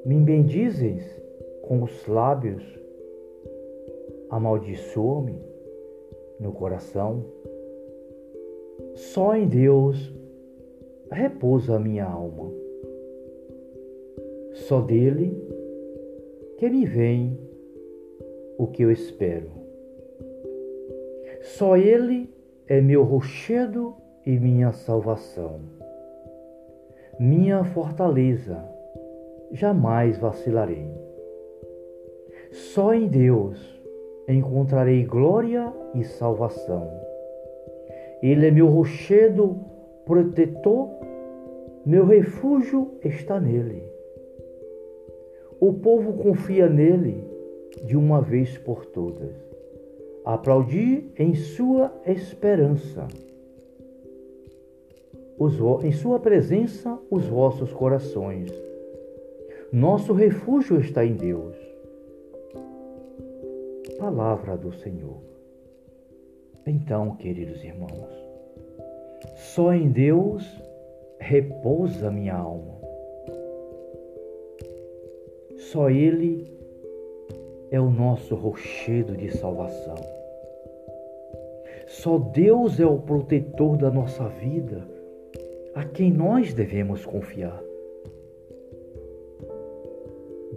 me 0.06 0.16
bendizes 0.16 1.04
com 1.64 1.84
os 1.84 2.08
lábios, 2.08 2.64
amaldiçoa-me 4.30 5.42
no 6.40 6.52
coração. 6.52 7.26
Só 8.96 9.36
em 9.36 9.48
Deus 9.48 10.14
repousa 11.12 11.76
a 11.76 11.80
minha 11.80 12.06
alma. 12.06 12.52
Só 14.54 14.82
dele 14.82 15.36
que 16.58 16.70
me 16.70 16.86
vem 16.86 17.49
o 18.60 18.68
que 18.68 18.84
eu 18.84 18.92
espero. 18.92 19.50
Só 21.42 21.78
ele 21.78 22.30
é 22.68 22.82
meu 22.82 23.04
rochedo 23.04 23.96
e 24.26 24.38
minha 24.38 24.74
salvação. 24.74 25.62
Minha 27.18 27.64
fortaleza, 27.64 28.62
jamais 29.54 30.18
vacilarei. 30.18 30.92
Só 32.52 32.94
em 32.94 33.08
Deus 33.08 33.82
encontrarei 34.28 35.06
glória 35.06 35.74
e 35.96 36.04
salvação. 36.04 36.92
Ele 38.22 38.46
é 38.46 38.52
meu 38.52 38.68
rochedo 38.68 39.58
protetor, 40.06 40.90
meu 41.86 42.06
refúgio 42.06 42.92
está 43.06 43.40
nele. 43.40 43.84
O 45.62 45.74
povo 45.74 46.14
confia 46.14 46.68
nele 46.68 47.29
de 47.86 47.96
uma 47.96 48.22
vez 48.22 48.58
por 48.58 48.86
todas. 48.86 49.36
Aplaudi 50.26 51.10
em 51.18 51.34
sua 51.36 51.92
esperança. 52.06 53.08
Os, 55.38 55.56
em 55.84 55.92
sua 55.92 56.20
presença 56.20 57.00
os 57.10 57.26
vossos 57.26 57.72
corações. 57.72 58.52
Nosso 59.72 60.14
refúgio 60.14 60.80
está 60.80 61.06
em 61.06 61.14
Deus 61.14 61.70
palavra 64.00 64.56
do 64.56 64.72
Senhor. 64.72 65.20
Então, 66.66 67.16
queridos 67.18 67.64
irmãos, 67.64 68.10
só 69.36 69.74
em 69.74 69.90
Deus 69.90 70.44
repousa 71.20 72.10
minha 72.10 72.36
alma. 72.36 72.80
Só 75.58 75.90
Ele 75.90 76.59
é 77.72 77.80
o 77.80 77.90
nosso 77.90 78.36
rochedo 78.36 79.16
de 79.16 79.30
salvação. 79.32 79.96
Só 81.88 82.18
Deus 82.18 82.80
é 82.80 82.86
o 82.86 83.00
protetor 83.00 83.78
da 83.78 83.90
nossa 83.90 84.28
vida, 84.28 84.88
a 85.74 85.84
quem 85.86 86.12
nós 86.12 86.54
devemos 86.54 87.06
confiar. 87.06 87.64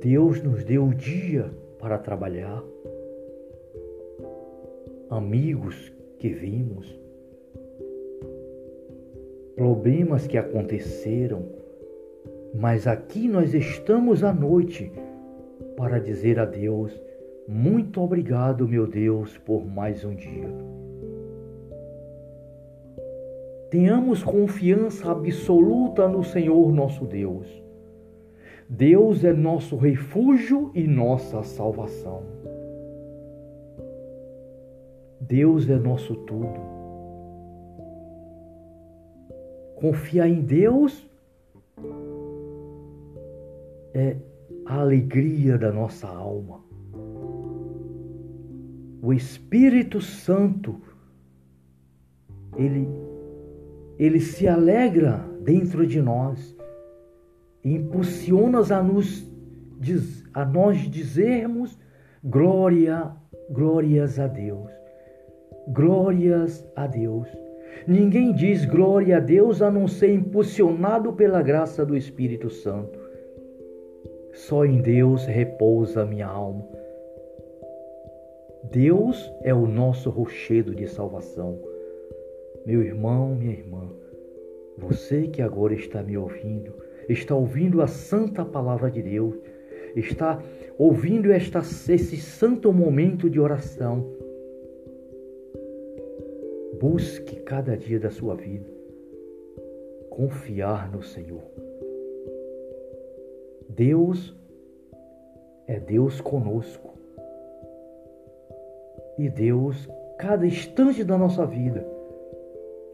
Deus 0.01 0.43
nos 0.43 0.65
deu 0.65 0.85
o 0.85 0.95
dia 0.95 1.51
para 1.79 1.97
trabalhar, 1.97 2.63
amigos 5.09 5.93
que 6.19 6.29
vimos, 6.29 6.99
problemas 9.55 10.27
que 10.27 10.37
aconteceram, 10.37 11.45
mas 12.55 12.87
aqui 12.87 13.29
nós 13.29 13.55
estamos 13.55 14.25
à 14.25 14.33
noite 14.33 14.93
para 15.77 15.99
dizer 15.99 16.39
a 16.39 16.45
Deus: 16.45 16.93
muito 17.47 18.01
obrigado, 18.01 18.69
meu 18.69 18.87
Deus, 18.87 19.37
por 19.39 19.65
mais 19.65 20.05
um 20.05 20.15
dia. 20.15 20.49
Tenhamos 23.71 24.23
confiança 24.23 25.11
absoluta 25.11 26.07
no 26.07 26.23
Senhor 26.23 26.71
nosso 26.73 27.07
Deus. 27.07 27.47
Deus 28.69 29.25
é 29.25 29.33
nosso 29.33 29.77
refúgio 29.77 30.71
e 30.75 30.87
nossa 30.87 31.43
salvação. 31.43 32.23
Deus 35.21 35.69
é 35.69 35.77
nosso 35.77 36.15
tudo. 36.15 36.61
Confiar 39.77 40.29
em 40.29 40.41
Deus 40.41 41.09
é 43.95 44.17
a 44.73 44.81
alegria 44.81 45.59
da 45.59 45.71
nossa 45.71 46.09
alma. 46.09 46.61
O 49.03 49.13
Espírito 49.13 50.01
Santo, 50.01 50.81
ele, 52.57 52.89
ele 53.99 54.21
se 54.21 54.49
alegra 54.49 55.23
dentro 55.43 55.87
de 55.87 56.01
nós 56.01 56.57
e 57.63 57.75
impulsiona 57.75 58.61
a, 58.61 58.83
nos, 58.83 59.31
a 60.33 60.45
nós 60.47 60.79
dizermos 60.91 61.79
glória, 62.25 63.13
glórias 63.51 64.19
a 64.19 64.27
Deus. 64.27 64.71
Glórias 65.69 66.67
a 66.75 66.87
Deus. 66.87 67.29
Ninguém 67.87 68.33
diz 68.33 68.65
glória 68.65 69.19
a 69.19 69.21
Deus 69.21 69.61
a 69.61 69.71
não 69.71 69.87
ser 69.87 70.15
impulsionado 70.15 71.13
pela 71.13 71.43
graça 71.43 71.85
do 71.85 71.95
Espírito 71.95 72.49
Santo. 72.49 73.02
Só 74.33 74.65
em 74.65 74.81
Deus 74.81 75.27
repousa 75.27 76.05
minha 76.05 76.27
alma. 76.27 76.67
Deus 78.71 79.31
é 79.43 79.53
o 79.53 79.67
nosso 79.67 80.11
rochedo 80.11 80.75
de 80.75 80.87
salvação. 80.89 81.59
Meu 82.65 82.83
irmão, 82.83 83.35
minha 83.35 83.53
irmã, 83.53 83.91
você 84.79 85.27
que 85.29 85.43
agora 85.43 85.75
está 85.75 86.03
me 86.03 86.17
ouvindo, 86.17 86.75
está 87.09 87.35
ouvindo 87.35 87.83
a 87.83 87.87
santa 87.87 88.45
palavra 88.45 88.91
de 88.91 89.03
Deus, 89.03 89.35
está 89.95 90.43
ouvindo 90.79 91.31
esta, 91.31 91.59
esse 91.59 92.17
santo 92.17 92.73
momento 92.73 93.29
de 93.29 93.39
oração 93.39 94.07
Busque 96.83 97.37
cada 97.37 97.77
dia 97.77 98.01
da 98.01 98.11
sua 98.11 98.35
vida 98.35 98.69
confiar 100.11 100.91
no 100.91 101.01
Senhor. 101.01 101.62
Deus 103.75 104.37
é 105.67 105.81
Deus 105.81 106.21
conosco. 106.21 106.93
E 109.19 109.29
Deus, 109.31 109.89
cada 110.19 110.47
instante 110.47 111.03
da 111.03 111.17
nossa 111.17 111.47
vida, 111.47 111.87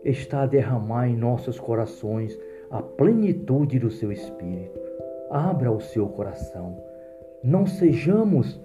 está 0.04 0.42
a 0.42 0.46
derramar 0.46 1.08
em 1.08 1.16
nossos 1.16 1.58
corações 1.58 2.38
a 2.70 2.80
plenitude 2.80 3.78
do 3.78 3.90
seu 3.90 4.12
Espírito. 4.12 4.78
Abra 5.30 5.72
o 5.72 5.80
seu 5.80 6.08
coração. 6.08 6.80
Não 7.42 7.66
sejamos, 7.66 8.60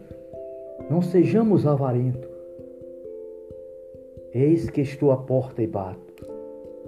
não 0.89 1.01
sejamos 1.01 1.65
avarentos. 1.65 2.29
Eis 4.33 4.69
que 4.69 4.81
estou 4.81 5.11
à 5.11 5.17
porta 5.17 5.63
e 5.63 5.67
bato. 5.67 6.27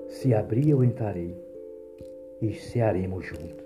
Se 0.08 0.34
abrir, 0.34 0.70
eu 0.70 0.84
entrarei 0.84 1.36
e 2.42 2.54
cearemos 2.54 3.26
juntos. 3.26 3.65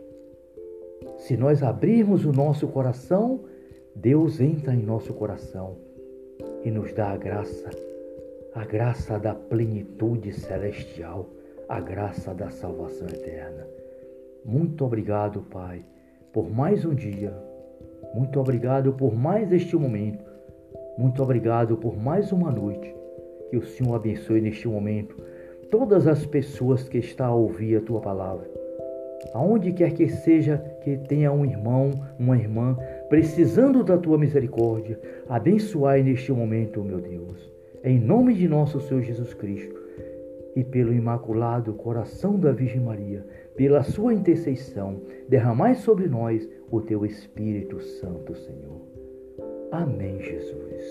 Se 1.18 1.38
nós 1.38 1.64
abrirmos 1.64 2.26
o 2.26 2.32
nosso 2.32 2.68
coração, 2.68 3.42
Deus 3.96 4.40
entra 4.40 4.74
em 4.74 4.82
nosso 4.82 5.14
coração 5.14 5.76
e 6.64 6.72
nos 6.72 6.94
dá 6.94 7.12
a 7.12 7.18
graça, 7.18 7.70
a 8.54 8.66
graça 8.66 9.20
da 9.20 9.34
plenitude 9.34 10.34
celestial, 10.34 11.28
a 11.68 11.80
graça 11.80 12.34
da 12.34 12.50
salvação 12.50 13.08
eterna. 13.08 13.68
Muito 14.46 14.86
obrigado, 14.86 15.42
Pai, 15.42 15.84
por 16.34 16.50
mais 16.50 16.86
um 16.86 16.94
dia. 16.94 17.34
Muito 18.14 18.40
obrigado 18.40 18.94
por 18.94 19.16
mais 19.16 19.52
este 19.52 19.76
momento. 19.76 20.26
Muito 20.98 21.22
obrigado 21.22 21.78
por 21.78 21.98
mais 21.98 22.32
uma 22.32 22.52
noite. 22.52 22.96
Que 23.50 23.58
o 23.58 23.66
Senhor 23.66 23.96
abençoe 23.96 24.42
neste 24.42 24.68
momento 24.68 25.16
todas 25.70 26.08
as 26.08 26.26
pessoas 26.26 26.88
que 26.90 26.98
estão 26.98 27.28
a 27.28 27.36
ouvir 27.36 27.78
a 27.78 27.82
tua 27.82 28.02
palavra 28.02 28.59
aonde 29.34 29.74
quer 29.74 29.94
que 29.94 30.08
seja 30.08 30.58
que 30.84 30.98
tenha 30.98 31.32
um 31.32 31.46
irmão, 31.46 31.92
uma 32.18 32.38
irmã, 32.38 32.78
precisando 33.10 33.84
da 33.84 33.98
tua 33.98 34.18
misericórdia, 34.18 35.00
abençoai 35.28 36.04
neste 36.04 36.32
momento, 36.32 36.84
meu 36.84 37.00
Deus. 37.00 37.52
Em 37.84 38.00
nome 38.00 38.34
de 38.34 38.48
nosso 38.48 38.80
Senhor 38.82 39.02
Jesus 39.02 39.34
Cristo 39.34 39.80
e 40.56 40.63
pelo 40.63 40.94
imaculado 40.94 41.74
coração 41.74 42.39
da 42.39 42.52
Virgem 42.52 42.82
Maria, 42.82 43.26
pela 43.56 43.84
sua 43.84 44.13
intercessão, 44.13 45.02
derramai 45.28 45.76
sobre 45.76 46.08
nós 46.08 46.48
o 46.72 46.82
teu 46.82 47.06
Espírito 47.06 47.80
Santo, 47.80 48.36
Senhor. 48.36 48.82
Amém, 49.72 50.20
Jesus. 50.22 50.84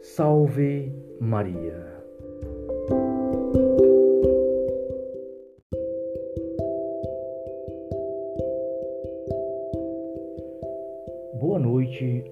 Salve 0.00 0.92
Maria. 1.20 1.91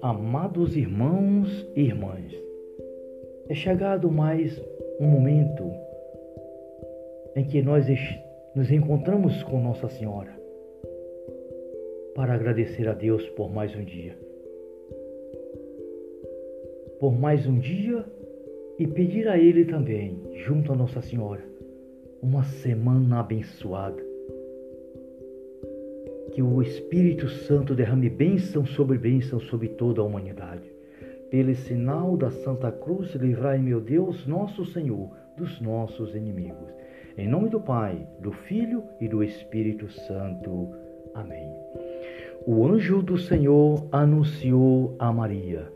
Amados 0.01 0.75
irmãos 0.75 1.67
e 1.75 1.81
irmãs. 1.81 2.33
É 3.47 3.53
chegado 3.53 4.09
mais 4.09 4.59
um 4.99 5.05
momento 5.05 5.71
em 7.35 7.43
que 7.45 7.61
nós 7.61 7.85
nos 8.55 8.71
encontramos 8.71 9.43
com 9.43 9.61
Nossa 9.61 9.87
Senhora 9.89 10.35
para 12.15 12.33
agradecer 12.33 12.87
a 12.87 12.93
Deus 12.93 13.23
por 13.29 13.51
mais 13.51 13.75
um 13.75 13.83
dia. 13.83 14.17
Por 16.99 17.13
mais 17.13 17.45
um 17.45 17.59
dia 17.59 18.03
e 18.79 18.87
pedir 18.87 19.27
a 19.27 19.37
Ele 19.37 19.65
também, 19.65 20.19
junto 20.45 20.73
a 20.73 20.75
Nossa 20.75 21.01
Senhora, 21.01 21.43
uma 22.21 22.43
semana 22.43 23.19
abençoada 23.19 24.10
que 26.31 26.41
o 26.41 26.61
Espírito 26.61 27.27
Santo 27.29 27.75
derrame 27.75 28.09
bênção 28.09 28.65
sobre 28.65 28.97
bênção 28.97 29.39
sobre 29.39 29.67
toda 29.69 30.01
a 30.01 30.03
humanidade. 30.03 30.71
Pelo 31.29 31.53
sinal 31.55 32.17
da 32.17 32.29
Santa 32.29 32.71
Cruz, 32.71 33.13
livrai, 33.15 33.57
meu 33.57 33.79
Deus, 33.79 34.25
nosso 34.25 34.65
Senhor, 34.65 35.09
dos 35.37 35.61
nossos 35.61 36.15
inimigos. 36.15 36.69
Em 37.17 37.27
nome 37.27 37.49
do 37.49 37.59
Pai, 37.59 38.07
do 38.19 38.31
Filho 38.31 38.83
e 38.99 39.07
do 39.07 39.23
Espírito 39.23 39.89
Santo. 39.89 40.69
Amém. 41.13 41.49
O 42.45 42.65
anjo 42.65 43.01
do 43.01 43.17
Senhor 43.17 43.87
anunciou 43.91 44.95
a 44.97 45.11
Maria, 45.11 45.71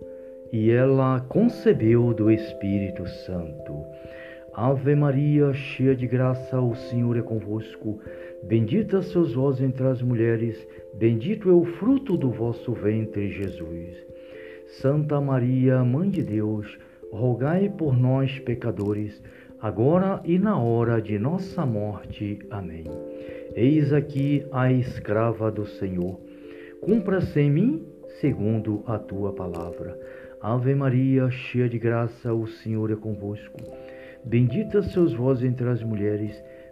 e 0.51 0.71
ela 0.71 1.19
concebeu 1.29 2.13
do 2.13 2.31
Espírito 2.31 3.05
Santo. 3.07 3.85
Ave 4.53 4.95
Maria, 4.95 5.53
cheia 5.53 5.93
de 5.93 6.07
graça, 6.07 6.61
o 6.61 6.73
Senhor 6.75 7.17
é 7.17 7.21
convosco. 7.21 7.99
Bendita 8.43 9.01
sois 9.01 9.33
vós 9.33 9.59
entre 9.61 9.87
as 9.87 10.01
mulheres, 10.01 10.67
bendito 10.93 11.49
é 11.49 11.53
o 11.53 11.65
fruto 11.65 12.15
do 12.15 12.29
vosso 12.29 12.73
ventre, 12.73 13.29
Jesus. 13.29 14.05
Santa 14.67 15.19
Maria, 15.19 15.83
Mãe 15.83 16.09
de 16.09 16.21
Deus, 16.21 16.77
rogai 17.11 17.69
por 17.69 17.97
nós, 17.97 18.37
pecadores, 18.39 19.21
agora 19.59 20.21
e 20.25 20.37
na 20.37 20.59
hora 20.59 21.01
de 21.01 21.17
nossa 21.17 21.65
morte. 21.65 22.39
Amém. 22.51 22.83
Eis 23.55 23.93
aqui 23.93 24.45
a 24.51 24.71
escrava 24.71 25.51
do 25.51 25.65
Senhor. 25.65 26.19
Cumpra-se 26.81 27.39
em 27.39 27.49
mim 27.49 27.85
segundo 28.19 28.83
a 28.85 28.99
tua 28.99 29.33
palavra. 29.33 29.97
Ave 30.41 30.75
Maria, 30.75 31.29
cheia 31.31 31.67
de 31.67 31.79
graça, 31.79 32.33
o 32.33 32.45
Senhor 32.45 32.91
é 32.91 32.95
convosco. 32.95 33.57
Bendita 34.23 34.81
sois 34.81 35.13
vós 35.13 35.43
entre 35.43 35.67
as 35.69 35.81
mulheres, 35.81 36.43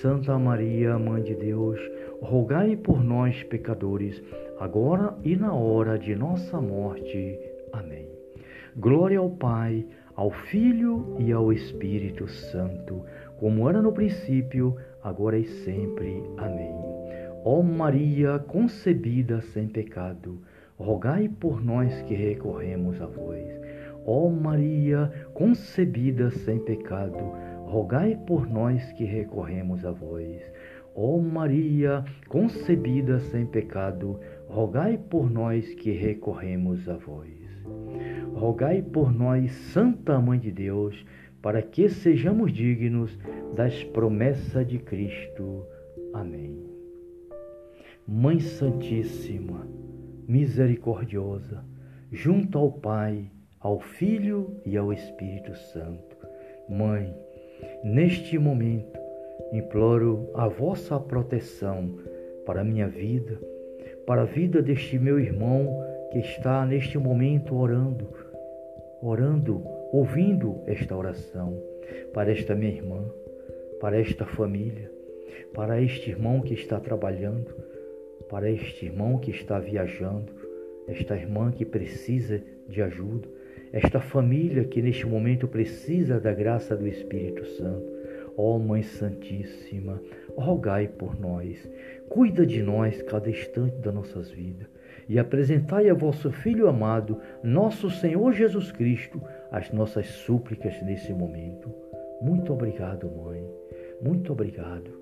Santa 0.00 0.38
Maria, 0.38 0.98
Mãe 0.98 1.22
de 1.22 1.34
Deus, 1.34 1.78
rogai 2.22 2.76
por 2.76 3.02
nós, 3.02 3.42
pecadores, 3.44 4.22
agora 4.58 5.14
e 5.24 5.36
na 5.36 5.52
hora 5.52 5.98
de 5.98 6.14
nossa 6.14 6.60
morte. 6.60 7.38
Amém. 7.72 8.08
Glória 8.76 9.18
ao 9.18 9.30
Pai, 9.30 9.84
ao 10.14 10.30
Filho 10.30 11.16
e 11.18 11.32
ao 11.32 11.52
Espírito 11.52 12.28
Santo, 12.28 13.04
como 13.38 13.68
era 13.68 13.82
no 13.82 13.92
princípio, 13.92 14.76
agora 15.02 15.38
e 15.38 15.44
sempre. 15.44 16.22
Amém. 16.36 16.74
Ó 17.44 17.62
Maria 17.62 18.38
concebida 18.38 19.40
sem 19.40 19.66
pecado, 19.66 20.40
rogai 20.78 21.28
por 21.28 21.64
nós 21.64 22.02
que 22.02 22.14
recorremos 22.14 23.00
a 23.00 23.06
vós. 23.06 23.44
Ó 24.04 24.28
Maria 24.28 25.10
concebida 25.34 26.30
sem 26.30 26.58
pecado, 26.58 27.32
rogai 27.70 28.18
por 28.26 28.50
nós 28.50 28.92
que 28.94 29.04
recorremos 29.04 29.84
a 29.84 29.92
vós. 29.92 30.42
Ó 30.92 31.18
Maria, 31.18 32.04
concebida 32.28 33.20
sem 33.20 33.46
pecado, 33.46 34.18
rogai 34.48 34.98
por 34.98 35.30
nós 35.30 35.72
que 35.74 35.92
recorremos 35.92 36.88
a 36.88 36.96
vós. 36.96 37.30
Rogai 38.34 38.82
por 38.82 39.14
nós, 39.14 39.52
Santa 39.72 40.20
Mãe 40.20 40.40
de 40.40 40.50
Deus, 40.50 41.06
para 41.40 41.62
que 41.62 41.88
sejamos 41.88 42.52
dignos 42.52 43.16
das 43.54 43.84
promessas 43.84 44.66
de 44.66 44.80
Cristo. 44.80 45.64
Amém. 46.12 46.58
Mãe 48.04 48.40
Santíssima, 48.40 49.64
misericordiosa, 50.26 51.64
junto 52.10 52.58
ao 52.58 52.72
Pai, 52.72 53.30
ao 53.60 53.78
Filho 53.78 54.56
e 54.66 54.76
ao 54.76 54.92
Espírito 54.92 55.54
Santo. 55.54 56.16
Mãe, 56.68 57.14
Neste 57.82 58.38
momento, 58.38 58.98
imploro 59.52 60.30
a 60.34 60.48
vossa 60.48 60.98
proteção 60.98 61.98
para 62.44 62.60
a 62.60 62.64
minha 62.64 62.88
vida, 62.88 63.38
para 64.06 64.22
a 64.22 64.26
vida 64.26 64.62
deste 64.62 64.98
meu 64.98 65.18
irmão 65.18 65.68
que 66.10 66.18
está 66.18 66.66
neste 66.66 66.98
momento 66.98 67.54
orando, 67.56 68.08
orando, 69.00 69.62
ouvindo 69.92 70.60
esta 70.66 70.96
oração, 70.96 71.56
para 72.12 72.32
esta 72.32 72.54
minha 72.54 72.72
irmã, 72.72 73.04
para 73.80 73.98
esta 74.00 74.26
família, 74.26 74.90
para 75.54 75.80
este 75.80 76.10
irmão 76.10 76.40
que 76.40 76.54
está 76.54 76.78
trabalhando, 76.78 77.54
para 78.28 78.50
este 78.50 78.86
irmão 78.86 79.18
que 79.18 79.30
está 79.30 79.58
viajando, 79.58 80.32
esta 80.86 81.16
irmã 81.16 81.50
que 81.50 81.64
precisa 81.64 82.40
de 82.68 82.82
ajuda, 82.82 83.28
esta 83.72 84.00
família 84.00 84.64
que 84.64 84.82
neste 84.82 85.06
momento 85.06 85.46
precisa 85.46 86.18
da 86.18 86.32
graça 86.32 86.76
do 86.76 86.86
Espírito 86.86 87.44
Santo. 87.46 88.00
Ó 88.36 88.58
Mãe 88.58 88.82
Santíssima, 88.82 90.00
rogai 90.36 90.88
por 90.88 91.20
nós, 91.20 91.68
cuida 92.08 92.46
de 92.46 92.62
nós 92.62 93.02
cada 93.02 93.28
instante 93.28 93.76
das 93.78 93.94
nossas 93.94 94.30
vidas. 94.30 94.68
e 95.08 95.18
apresentai 95.18 95.90
a 95.90 95.94
vosso 95.94 96.30
Filho 96.30 96.68
amado, 96.68 97.18
nosso 97.42 97.90
Senhor 97.90 98.32
Jesus 98.32 98.70
Cristo, 98.70 99.20
as 99.50 99.72
nossas 99.72 100.06
súplicas 100.06 100.80
nesse 100.82 101.12
momento. 101.12 101.68
Muito 102.22 102.52
obrigado, 102.52 103.10
Mãe. 103.10 103.44
Muito 104.00 104.32
obrigado. 104.32 105.00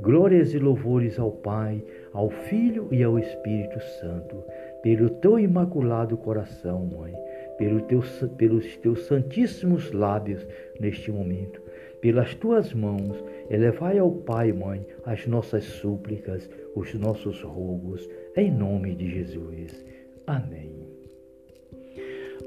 Glórias 0.00 0.54
e 0.54 0.58
louvores 0.58 1.18
ao 1.18 1.30
Pai, 1.30 1.84
ao 2.12 2.30
Filho 2.30 2.88
e 2.90 3.02
ao 3.02 3.18
Espírito 3.18 3.78
Santo, 4.00 4.42
pelo 4.82 5.10
teu 5.10 5.38
imaculado 5.38 6.16
coração, 6.16 6.86
Mãe, 6.86 7.14
pelo 7.60 7.82
teu, 7.82 8.00
pelos 8.38 8.74
teus 8.78 9.02
santíssimos 9.02 9.92
lábios 9.92 10.46
neste 10.80 11.12
momento, 11.12 11.60
pelas 12.00 12.34
tuas 12.34 12.72
mãos, 12.72 13.22
elevai 13.50 13.98
ao 13.98 14.10
Pai, 14.10 14.50
Mãe, 14.50 14.86
as 15.04 15.26
nossas 15.26 15.64
súplicas, 15.64 16.48
os 16.74 16.94
nossos 16.94 17.42
rogos, 17.42 18.08
em 18.34 18.50
nome 18.50 18.94
de 18.94 19.10
Jesus. 19.10 19.84
Amém. 20.26 20.74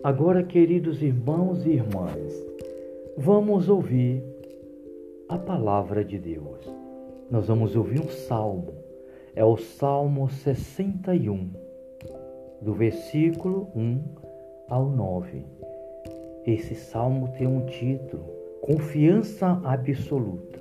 Agora, 0.03 0.41
queridos 0.41 1.03
irmãos 1.03 1.63
e 1.63 1.73
irmãs, 1.73 2.33
vamos 3.15 3.69
ouvir 3.69 4.23
a 5.29 5.37
palavra 5.37 6.03
de 6.03 6.17
Deus. 6.17 6.59
Nós 7.29 7.47
vamos 7.47 7.75
ouvir 7.75 8.01
um 8.01 8.09
salmo. 8.09 8.73
É 9.35 9.45
o 9.45 9.57
Salmo 9.57 10.27
61, 10.27 11.51
do 12.61 12.73
versículo 12.73 13.71
1 13.75 14.22
ao 14.73 14.89
9. 14.89 15.45
Esse 16.47 16.73
salmo 16.73 17.31
tem 17.37 17.45
um 17.45 17.63
título: 17.67 18.23
Confiança 18.59 19.61
Absoluta. 19.63 20.59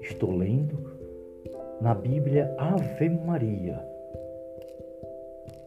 Estou 0.00 0.30
lendo 0.30 0.78
na 1.80 1.92
Bíblia 1.92 2.54
Ave 2.56 3.08
Maria, 3.08 3.84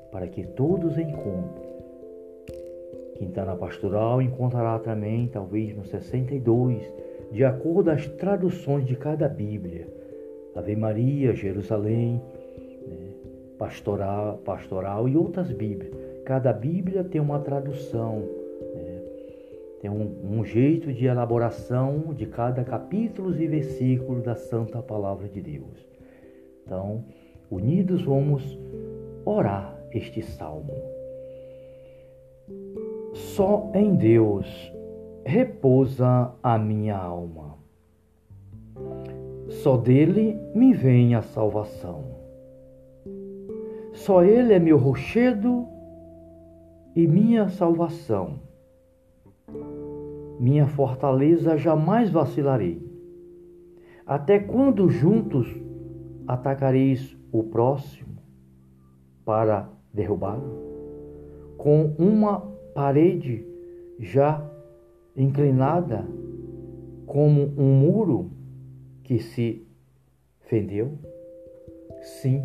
para 0.10 0.26
que 0.26 0.46
todos 0.46 0.98
encontrem. 0.98 1.66
Quem 3.18 3.28
está 3.28 3.44
na 3.44 3.58
pastoral 3.58 4.22
encontrará 4.22 4.80
também, 4.80 5.28
talvez 5.28 5.76
no 5.76 5.84
62, 5.84 6.82
de 7.30 7.44
acordo 7.44 7.92
às 7.92 8.08
traduções 8.08 8.86
de 8.86 8.96
cada 8.96 9.28
Bíblia. 9.28 9.86
Ave 10.56 10.78
Maria, 10.78 11.34
Jerusalém, 11.34 12.22
né, 12.88 13.10
pastoral, 13.58 14.38
pastoral 14.46 15.10
e 15.10 15.18
outras 15.18 15.52
Bíblias. 15.52 16.05
Cada 16.26 16.52
Bíblia 16.52 17.04
tem 17.04 17.22
uma 17.22 17.38
tradução, 17.38 18.28
né, 18.74 19.02
tem 19.80 19.92
um, 19.92 20.40
um 20.40 20.44
jeito 20.44 20.92
de 20.92 21.06
elaboração 21.06 22.16
de 22.16 22.26
cada 22.26 22.64
capítulo 22.64 23.32
e 23.40 23.48
versículo 23.48 24.24
da 24.24 24.34
Santa 24.34 24.82
Palavra 24.82 25.30
de 25.30 25.40
Deus. 25.40 25.88
Então, 26.64 27.06
unidos 27.52 28.02
vamos 28.02 28.58
orar 29.24 29.80
este 29.92 30.24
salmo. 30.24 30.74
Só 33.14 33.72
em 33.76 33.94
Deus 33.94 34.74
repousa 35.24 36.32
a 36.42 36.58
minha 36.58 36.98
alma. 36.98 37.56
Só 39.48 39.78
dele 39.78 40.36
me 40.56 40.74
vem 40.74 41.14
a 41.14 41.22
salvação. 41.22 42.04
Só 43.94 44.24
ele 44.24 44.54
é 44.54 44.60
meu 44.60 44.78
rochedo 44.78 45.75
e 46.96 47.06
minha 47.08 47.50
salvação. 47.50 48.40
Minha 50.40 50.66
fortaleza 50.66 51.58
jamais 51.58 52.10
vacilarei. 52.10 52.82
Até 54.06 54.40
quando 54.40 54.90
juntos 54.90 55.48
atacareis 56.28 57.18
o 57.32 57.44
próximo 57.44 58.18
para 59.26 59.70
derrubá-lo? 59.94 60.64
Com 61.58 61.96
uma 61.98 62.42
parede 62.74 63.46
já 64.00 64.46
inclinada 65.18 66.06
como 67.06 67.54
um 67.58 67.80
muro 67.80 68.32
que 69.04 69.20
se 69.20 69.68
fendeu? 70.42 70.98
Sim. 72.02 72.44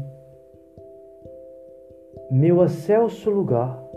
Meu 2.31 2.63
excelso 2.63 3.29
lugar 3.31 3.90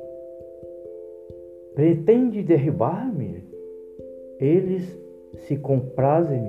pretende 1.75 2.43
derribar-me? 2.43 3.43
Eles 4.39 4.97
se 5.47 5.57
comprazem 5.57 6.43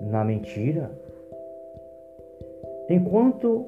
na 0.00 0.24
mentira? 0.24 0.90
Enquanto 2.88 3.66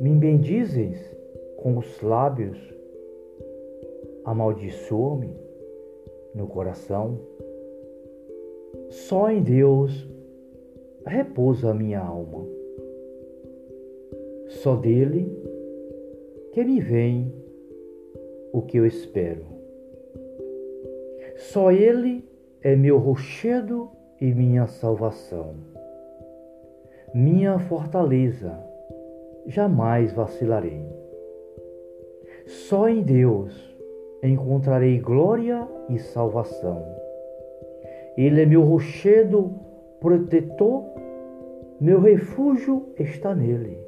me 0.00 0.10
bendizes 0.10 0.98
com 1.56 1.78
os 1.78 2.00
lábios, 2.02 2.58
amaldiçoa-me 4.24 5.30
no 6.34 6.46
coração. 6.46 7.18
Só 8.88 9.30
em 9.30 9.42
Deus 9.42 10.08
repousa 11.06 11.70
a 11.70 11.74
minha 11.74 12.00
alma. 12.00 12.46
Só 14.48 14.76
dele 14.76 15.30
que 16.52 16.62
me 16.62 16.80
vem 16.80 17.41
o 18.52 18.62
que 18.62 18.76
eu 18.76 18.86
espero. 18.86 19.44
Só 21.36 21.72
ele 21.72 22.24
é 22.60 22.76
meu 22.76 22.98
rochedo 22.98 23.90
e 24.20 24.32
minha 24.32 24.66
salvação. 24.66 25.54
Minha 27.14 27.58
fortaleza, 27.58 28.58
jamais 29.46 30.12
vacilarei. 30.12 30.84
Só 32.46 32.88
em 32.88 33.02
Deus 33.02 33.76
encontrarei 34.22 34.98
glória 34.98 35.66
e 35.88 35.98
salvação. 35.98 36.84
Ele 38.16 38.42
é 38.42 38.46
meu 38.46 38.62
rochedo 38.62 39.52
protetor, 40.00 40.84
meu 41.80 42.00
refúgio 42.00 42.86
está 42.98 43.34
nele. 43.34 43.78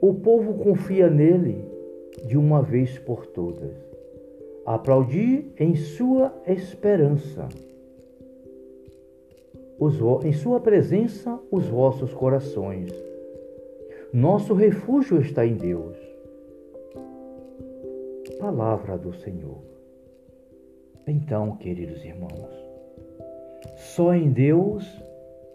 O 0.00 0.14
povo 0.14 0.54
confia 0.54 1.08
nele 1.08 1.77
de 2.26 2.36
uma 2.36 2.62
vez 2.62 2.98
por 2.98 3.26
todas. 3.26 3.76
Aplaudi 4.66 5.52
em 5.58 5.74
sua 5.76 6.32
esperança. 6.46 7.48
Os, 9.78 9.98
em 10.24 10.32
sua 10.32 10.60
presença 10.60 11.38
os 11.50 11.66
vossos 11.66 12.12
corações. 12.12 12.92
Nosso 14.12 14.54
refúgio 14.54 15.20
está 15.20 15.46
em 15.46 15.54
Deus 15.54 16.08
palavra 18.38 18.96
do 18.96 19.12
Senhor. 19.12 19.58
Então, 21.06 21.56
queridos 21.56 22.04
irmãos, 22.04 22.50
só 23.76 24.14
em 24.14 24.30
Deus 24.30 24.84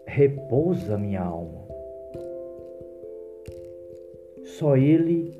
repousa 0.06 0.98
minha 0.98 1.22
alma. 1.22 1.64
Só 4.44 4.76
Ele 4.76 5.32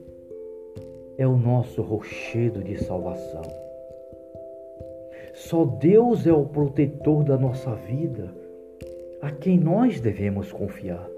é 1.16 1.26
o 1.26 1.36
nosso 1.36 1.82
rochedo 1.82 2.62
de 2.62 2.76
salvação. 2.76 3.42
Só 5.34 5.64
Deus 5.64 6.26
é 6.26 6.32
o 6.32 6.46
protetor 6.46 7.24
da 7.24 7.36
nossa 7.36 7.74
vida, 7.74 8.32
a 9.20 9.30
quem 9.30 9.58
nós 9.58 10.00
devemos 10.00 10.52
confiar. 10.52 11.08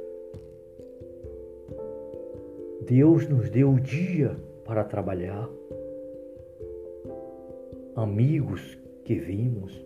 Deus 2.86 3.28
nos 3.28 3.50
deu 3.50 3.70
o 3.70 3.80
dia 3.80 4.36
para 4.64 4.84
trabalhar 4.84 5.48
amigos 7.96 8.78
que 9.04 9.14
vimos, 9.14 9.84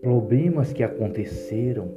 problemas 0.00 0.72
que 0.72 0.82
aconteceram, 0.82 1.88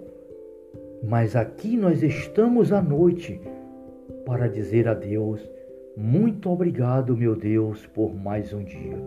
mas 1.04 1.36
aqui 1.36 1.76
nós 1.76 2.02
estamos 2.02 2.72
à 2.72 2.82
noite 2.82 3.40
para 4.26 4.48
dizer 4.48 4.88
a 4.88 4.94
Deus: 4.94 5.42
muito 5.96 6.50
obrigado, 6.50 7.16
meu 7.16 7.36
Deus, 7.36 7.86
por 7.88 8.14
mais 8.14 8.54
um 8.54 8.64
dia. 8.64 8.98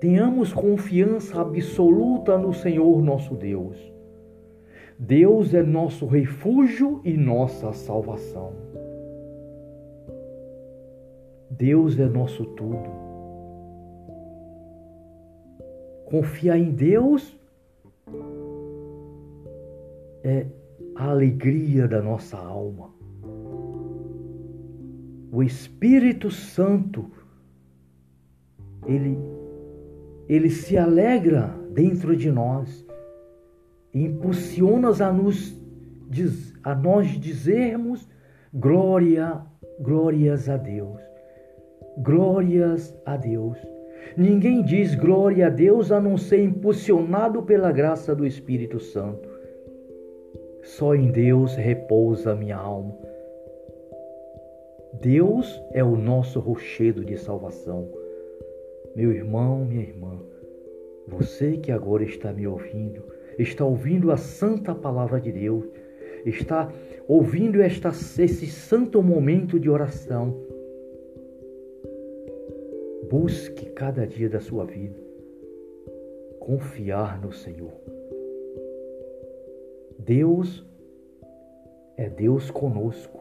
Tenhamos 0.00 0.52
confiança 0.52 1.40
absoluta 1.40 2.38
no 2.38 2.52
Senhor 2.52 3.02
nosso 3.02 3.34
Deus. 3.34 3.76
Deus 4.98 5.54
é 5.54 5.62
nosso 5.62 6.06
refúgio 6.06 7.00
e 7.04 7.16
nossa 7.16 7.72
salvação. 7.72 8.52
Deus 11.50 11.98
é 11.98 12.06
nosso 12.06 12.44
tudo. 12.44 12.90
Confiar 16.04 16.58
em 16.58 16.70
Deus 16.70 17.38
é 20.22 20.46
a 21.00 21.08
alegria 21.08 21.88
da 21.88 22.02
nossa 22.02 22.36
alma. 22.36 22.90
O 25.32 25.42
Espírito 25.42 26.30
Santo, 26.30 27.10
ele, 28.86 29.16
ele 30.28 30.50
se 30.50 30.76
alegra 30.76 31.54
dentro 31.72 32.14
de 32.14 32.30
nós 32.30 32.86
e 33.94 34.04
impulsiona 34.04 34.90
a 34.90 35.10
nos, 35.10 35.56
a 36.62 36.74
nós 36.74 37.08
dizermos 37.18 38.06
glória, 38.52 39.40
glórias 39.80 40.50
a 40.50 40.58
Deus. 40.58 41.00
Glórias 41.96 42.94
a 43.06 43.16
Deus. 43.16 43.56
Ninguém 44.18 44.62
diz 44.62 44.94
glória 44.94 45.46
a 45.46 45.50
Deus 45.50 45.90
a 45.90 45.98
não 45.98 46.18
ser 46.18 46.44
impulsionado 46.44 47.42
pela 47.42 47.72
graça 47.72 48.14
do 48.14 48.26
Espírito 48.26 48.78
Santo. 48.78 49.29
Só 50.76 50.94
em 50.94 51.10
Deus 51.10 51.56
repousa 51.56 52.34
minha 52.36 52.56
alma. 52.56 52.96
Deus 55.00 55.60
é 55.72 55.82
o 55.82 55.96
nosso 55.96 56.38
rochedo 56.38 57.04
de 57.04 57.18
salvação. 57.18 57.88
Meu 58.94 59.10
irmão, 59.10 59.64
minha 59.64 59.82
irmã, 59.82 60.20
você 61.08 61.56
que 61.56 61.72
agora 61.72 62.04
está 62.04 62.32
me 62.32 62.46
ouvindo, 62.46 63.02
está 63.36 63.64
ouvindo 63.64 64.12
a 64.12 64.16
santa 64.16 64.72
palavra 64.72 65.20
de 65.20 65.32
Deus, 65.32 65.64
está 66.24 66.72
ouvindo 67.08 67.60
esta, 67.60 67.88
esse 67.88 68.46
santo 68.46 69.02
momento 69.02 69.58
de 69.58 69.68
oração. 69.68 70.36
Busque 73.10 73.66
cada 73.70 74.06
dia 74.06 74.28
da 74.28 74.40
sua 74.40 74.64
vida 74.64 74.96
confiar 76.38 77.20
no 77.20 77.32
Senhor. 77.32 77.99
Deus 80.04 80.64
é 81.96 82.08
Deus 82.08 82.50
conosco. 82.50 83.20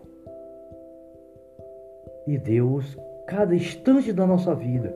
E 2.26 2.38
Deus, 2.38 2.98
cada 3.28 3.54
instante 3.54 4.14
da 4.14 4.26
nossa 4.26 4.56
vida, 4.56 4.96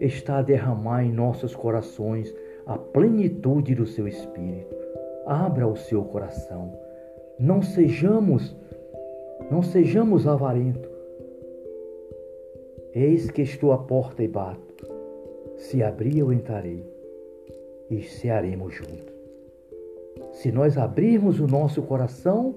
está 0.00 0.38
a 0.38 0.42
derramar 0.42 1.04
em 1.04 1.12
nossos 1.12 1.54
corações 1.54 2.34
a 2.66 2.78
plenitude 2.78 3.74
do 3.74 3.86
seu 3.86 4.08
Espírito. 4.08 4.74
Abra 5.26 5.66
o 5.66 5.76
seu 5.76 6.04
coração. 6.04 6.72
Não 7.38 7.60
sejamos, 7.60 8.56
não 9.50 9.62
sejamos 9.62 10.26
avarentos. 10.26 10.90
Eis 12.94 13.30
que 13.30 13.42
estou 13.42 13.72
à 13.72 13.78
porta 13.78 14.22
e 14.22 14.28
bato. 14.28 14.86
Se 15.56 15.82
abrir, 15.82 16.18
eu 16.18 16.32
entrarei 16.32 16.84
e 17.90 18.02
cearemos 18.02 18.74
juntos. 18.74 19.21
Se 20.32 20.50
nós 20.50 20.76
abrirmos 20.76 21.40
o 21.40 21.46
nosso 21.46 21.82
coração, 21.82 22.56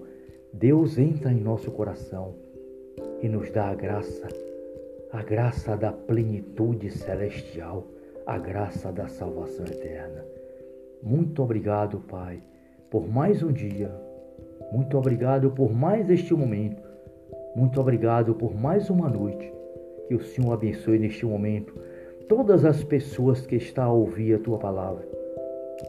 Deus 0.52 0.98
entra 0.98 1.32
em 1.32 1.40
nosso 1.40 1.72
coração 1.72 2.34
e 3.22 3.28
nos 3.28 3.52
dá 3.52 3.70
a 3.70 3.76
graça, 3.76 4.28
a 5.12 5.22
graça 5.22 5.76
da 5.76 5.92
plenitude 5.92 6.90
celestial, 6.90 7.86
a 8.26 8.38
graça 8.38 8.92
da 8.92 9.08
salvação 9.08 9.66
eterna. 9.66 10.26
Muito 11.04 11.44
obrigado, 11.44 12.00
Pai, 12.08 12.42
por 12.90 13.08
mais 13.08 13.44
um 13.44 13.52
dia. 13.52 13.92
Muito 14.72 14.98
obrigado 14.98 15.52
por 15.52 15.74
mais 15.74 16.10
este 16.10 16.34
momento. 16.34 16.82
Muito 17.56 17.80
obrigado 17.80 18.34
por 18.34 18.56
mais 18.56 18.90
uma 18.90 19.10
noite. 19.10 19.54
Que 20.08 20.16
o 20.16 20.24
Senhor 20.24 20.54
abençoe 20.54 21.00
neste 21.00 21.26
momento 21.26 21.74
todas 22.28 22.66
as 22.66 22.84
pessoas 22.84 23.46
que 23.46 23.56
estão 23.56 23.84
a 23.84 23.94
ouvir 23.94 24.36
a 24.36 24.40
tua 24.40 24.58
palavra 24.58 25.16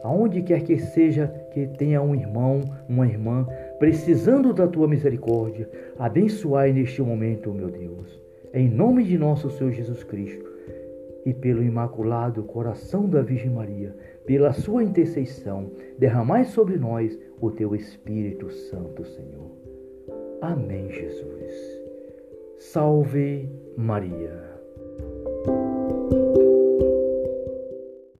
aonde 0.03 0.41
quer 0.41 0.63
que 0.63 0.77
seja 0.77 1.27
que 1.65 1.77
tenha 1.77 2.01
um 2.01 2.13
irmão, 2.13 2.61
uma 2.87 3.07
irmã, 3.07 3.47
precisando 3.79 4.53
da 4.53 4.67
tua 4.67 4.87
misericórdia, 4.87 5.67
abençoai 5.97 6.71
neste 6.71 7.01
momento, 7.01 7.51
meu 7.51 7.69
Deus. 7.69 8.21
Em 8.53 8.69
nome 8.69 9.03
de 9.03 9.17
nosso 9.17 9.49
Senhor 9.49 9.71
Jesus 9.71 10.03
Cristo 10.03 10.47
e 11.25 11.33
pelo 11.33 11.63
imaculado 11.63 12.43
coração 12.43 13.09
da 13.09 13.23
Virgem 13.23 13.49
Maria, 13.49 13.95
pela 14.25 14.53
sua 14.53 14.83
intercessão, 14.83 15.71
derramai 15.97 16.45
sobre 16.45 16.77
nós 16.77 17.17
o 17.41 17.49
teu 17.49 17.73
Espírito 17.73 18.51
Santo, 18.51 19.03
Senhor. 19.03 19.51
Amém, 20.41 20.91
Jesus. 20.91 21.51
Salve 22.59 23.49
Maria. 23.75 24.46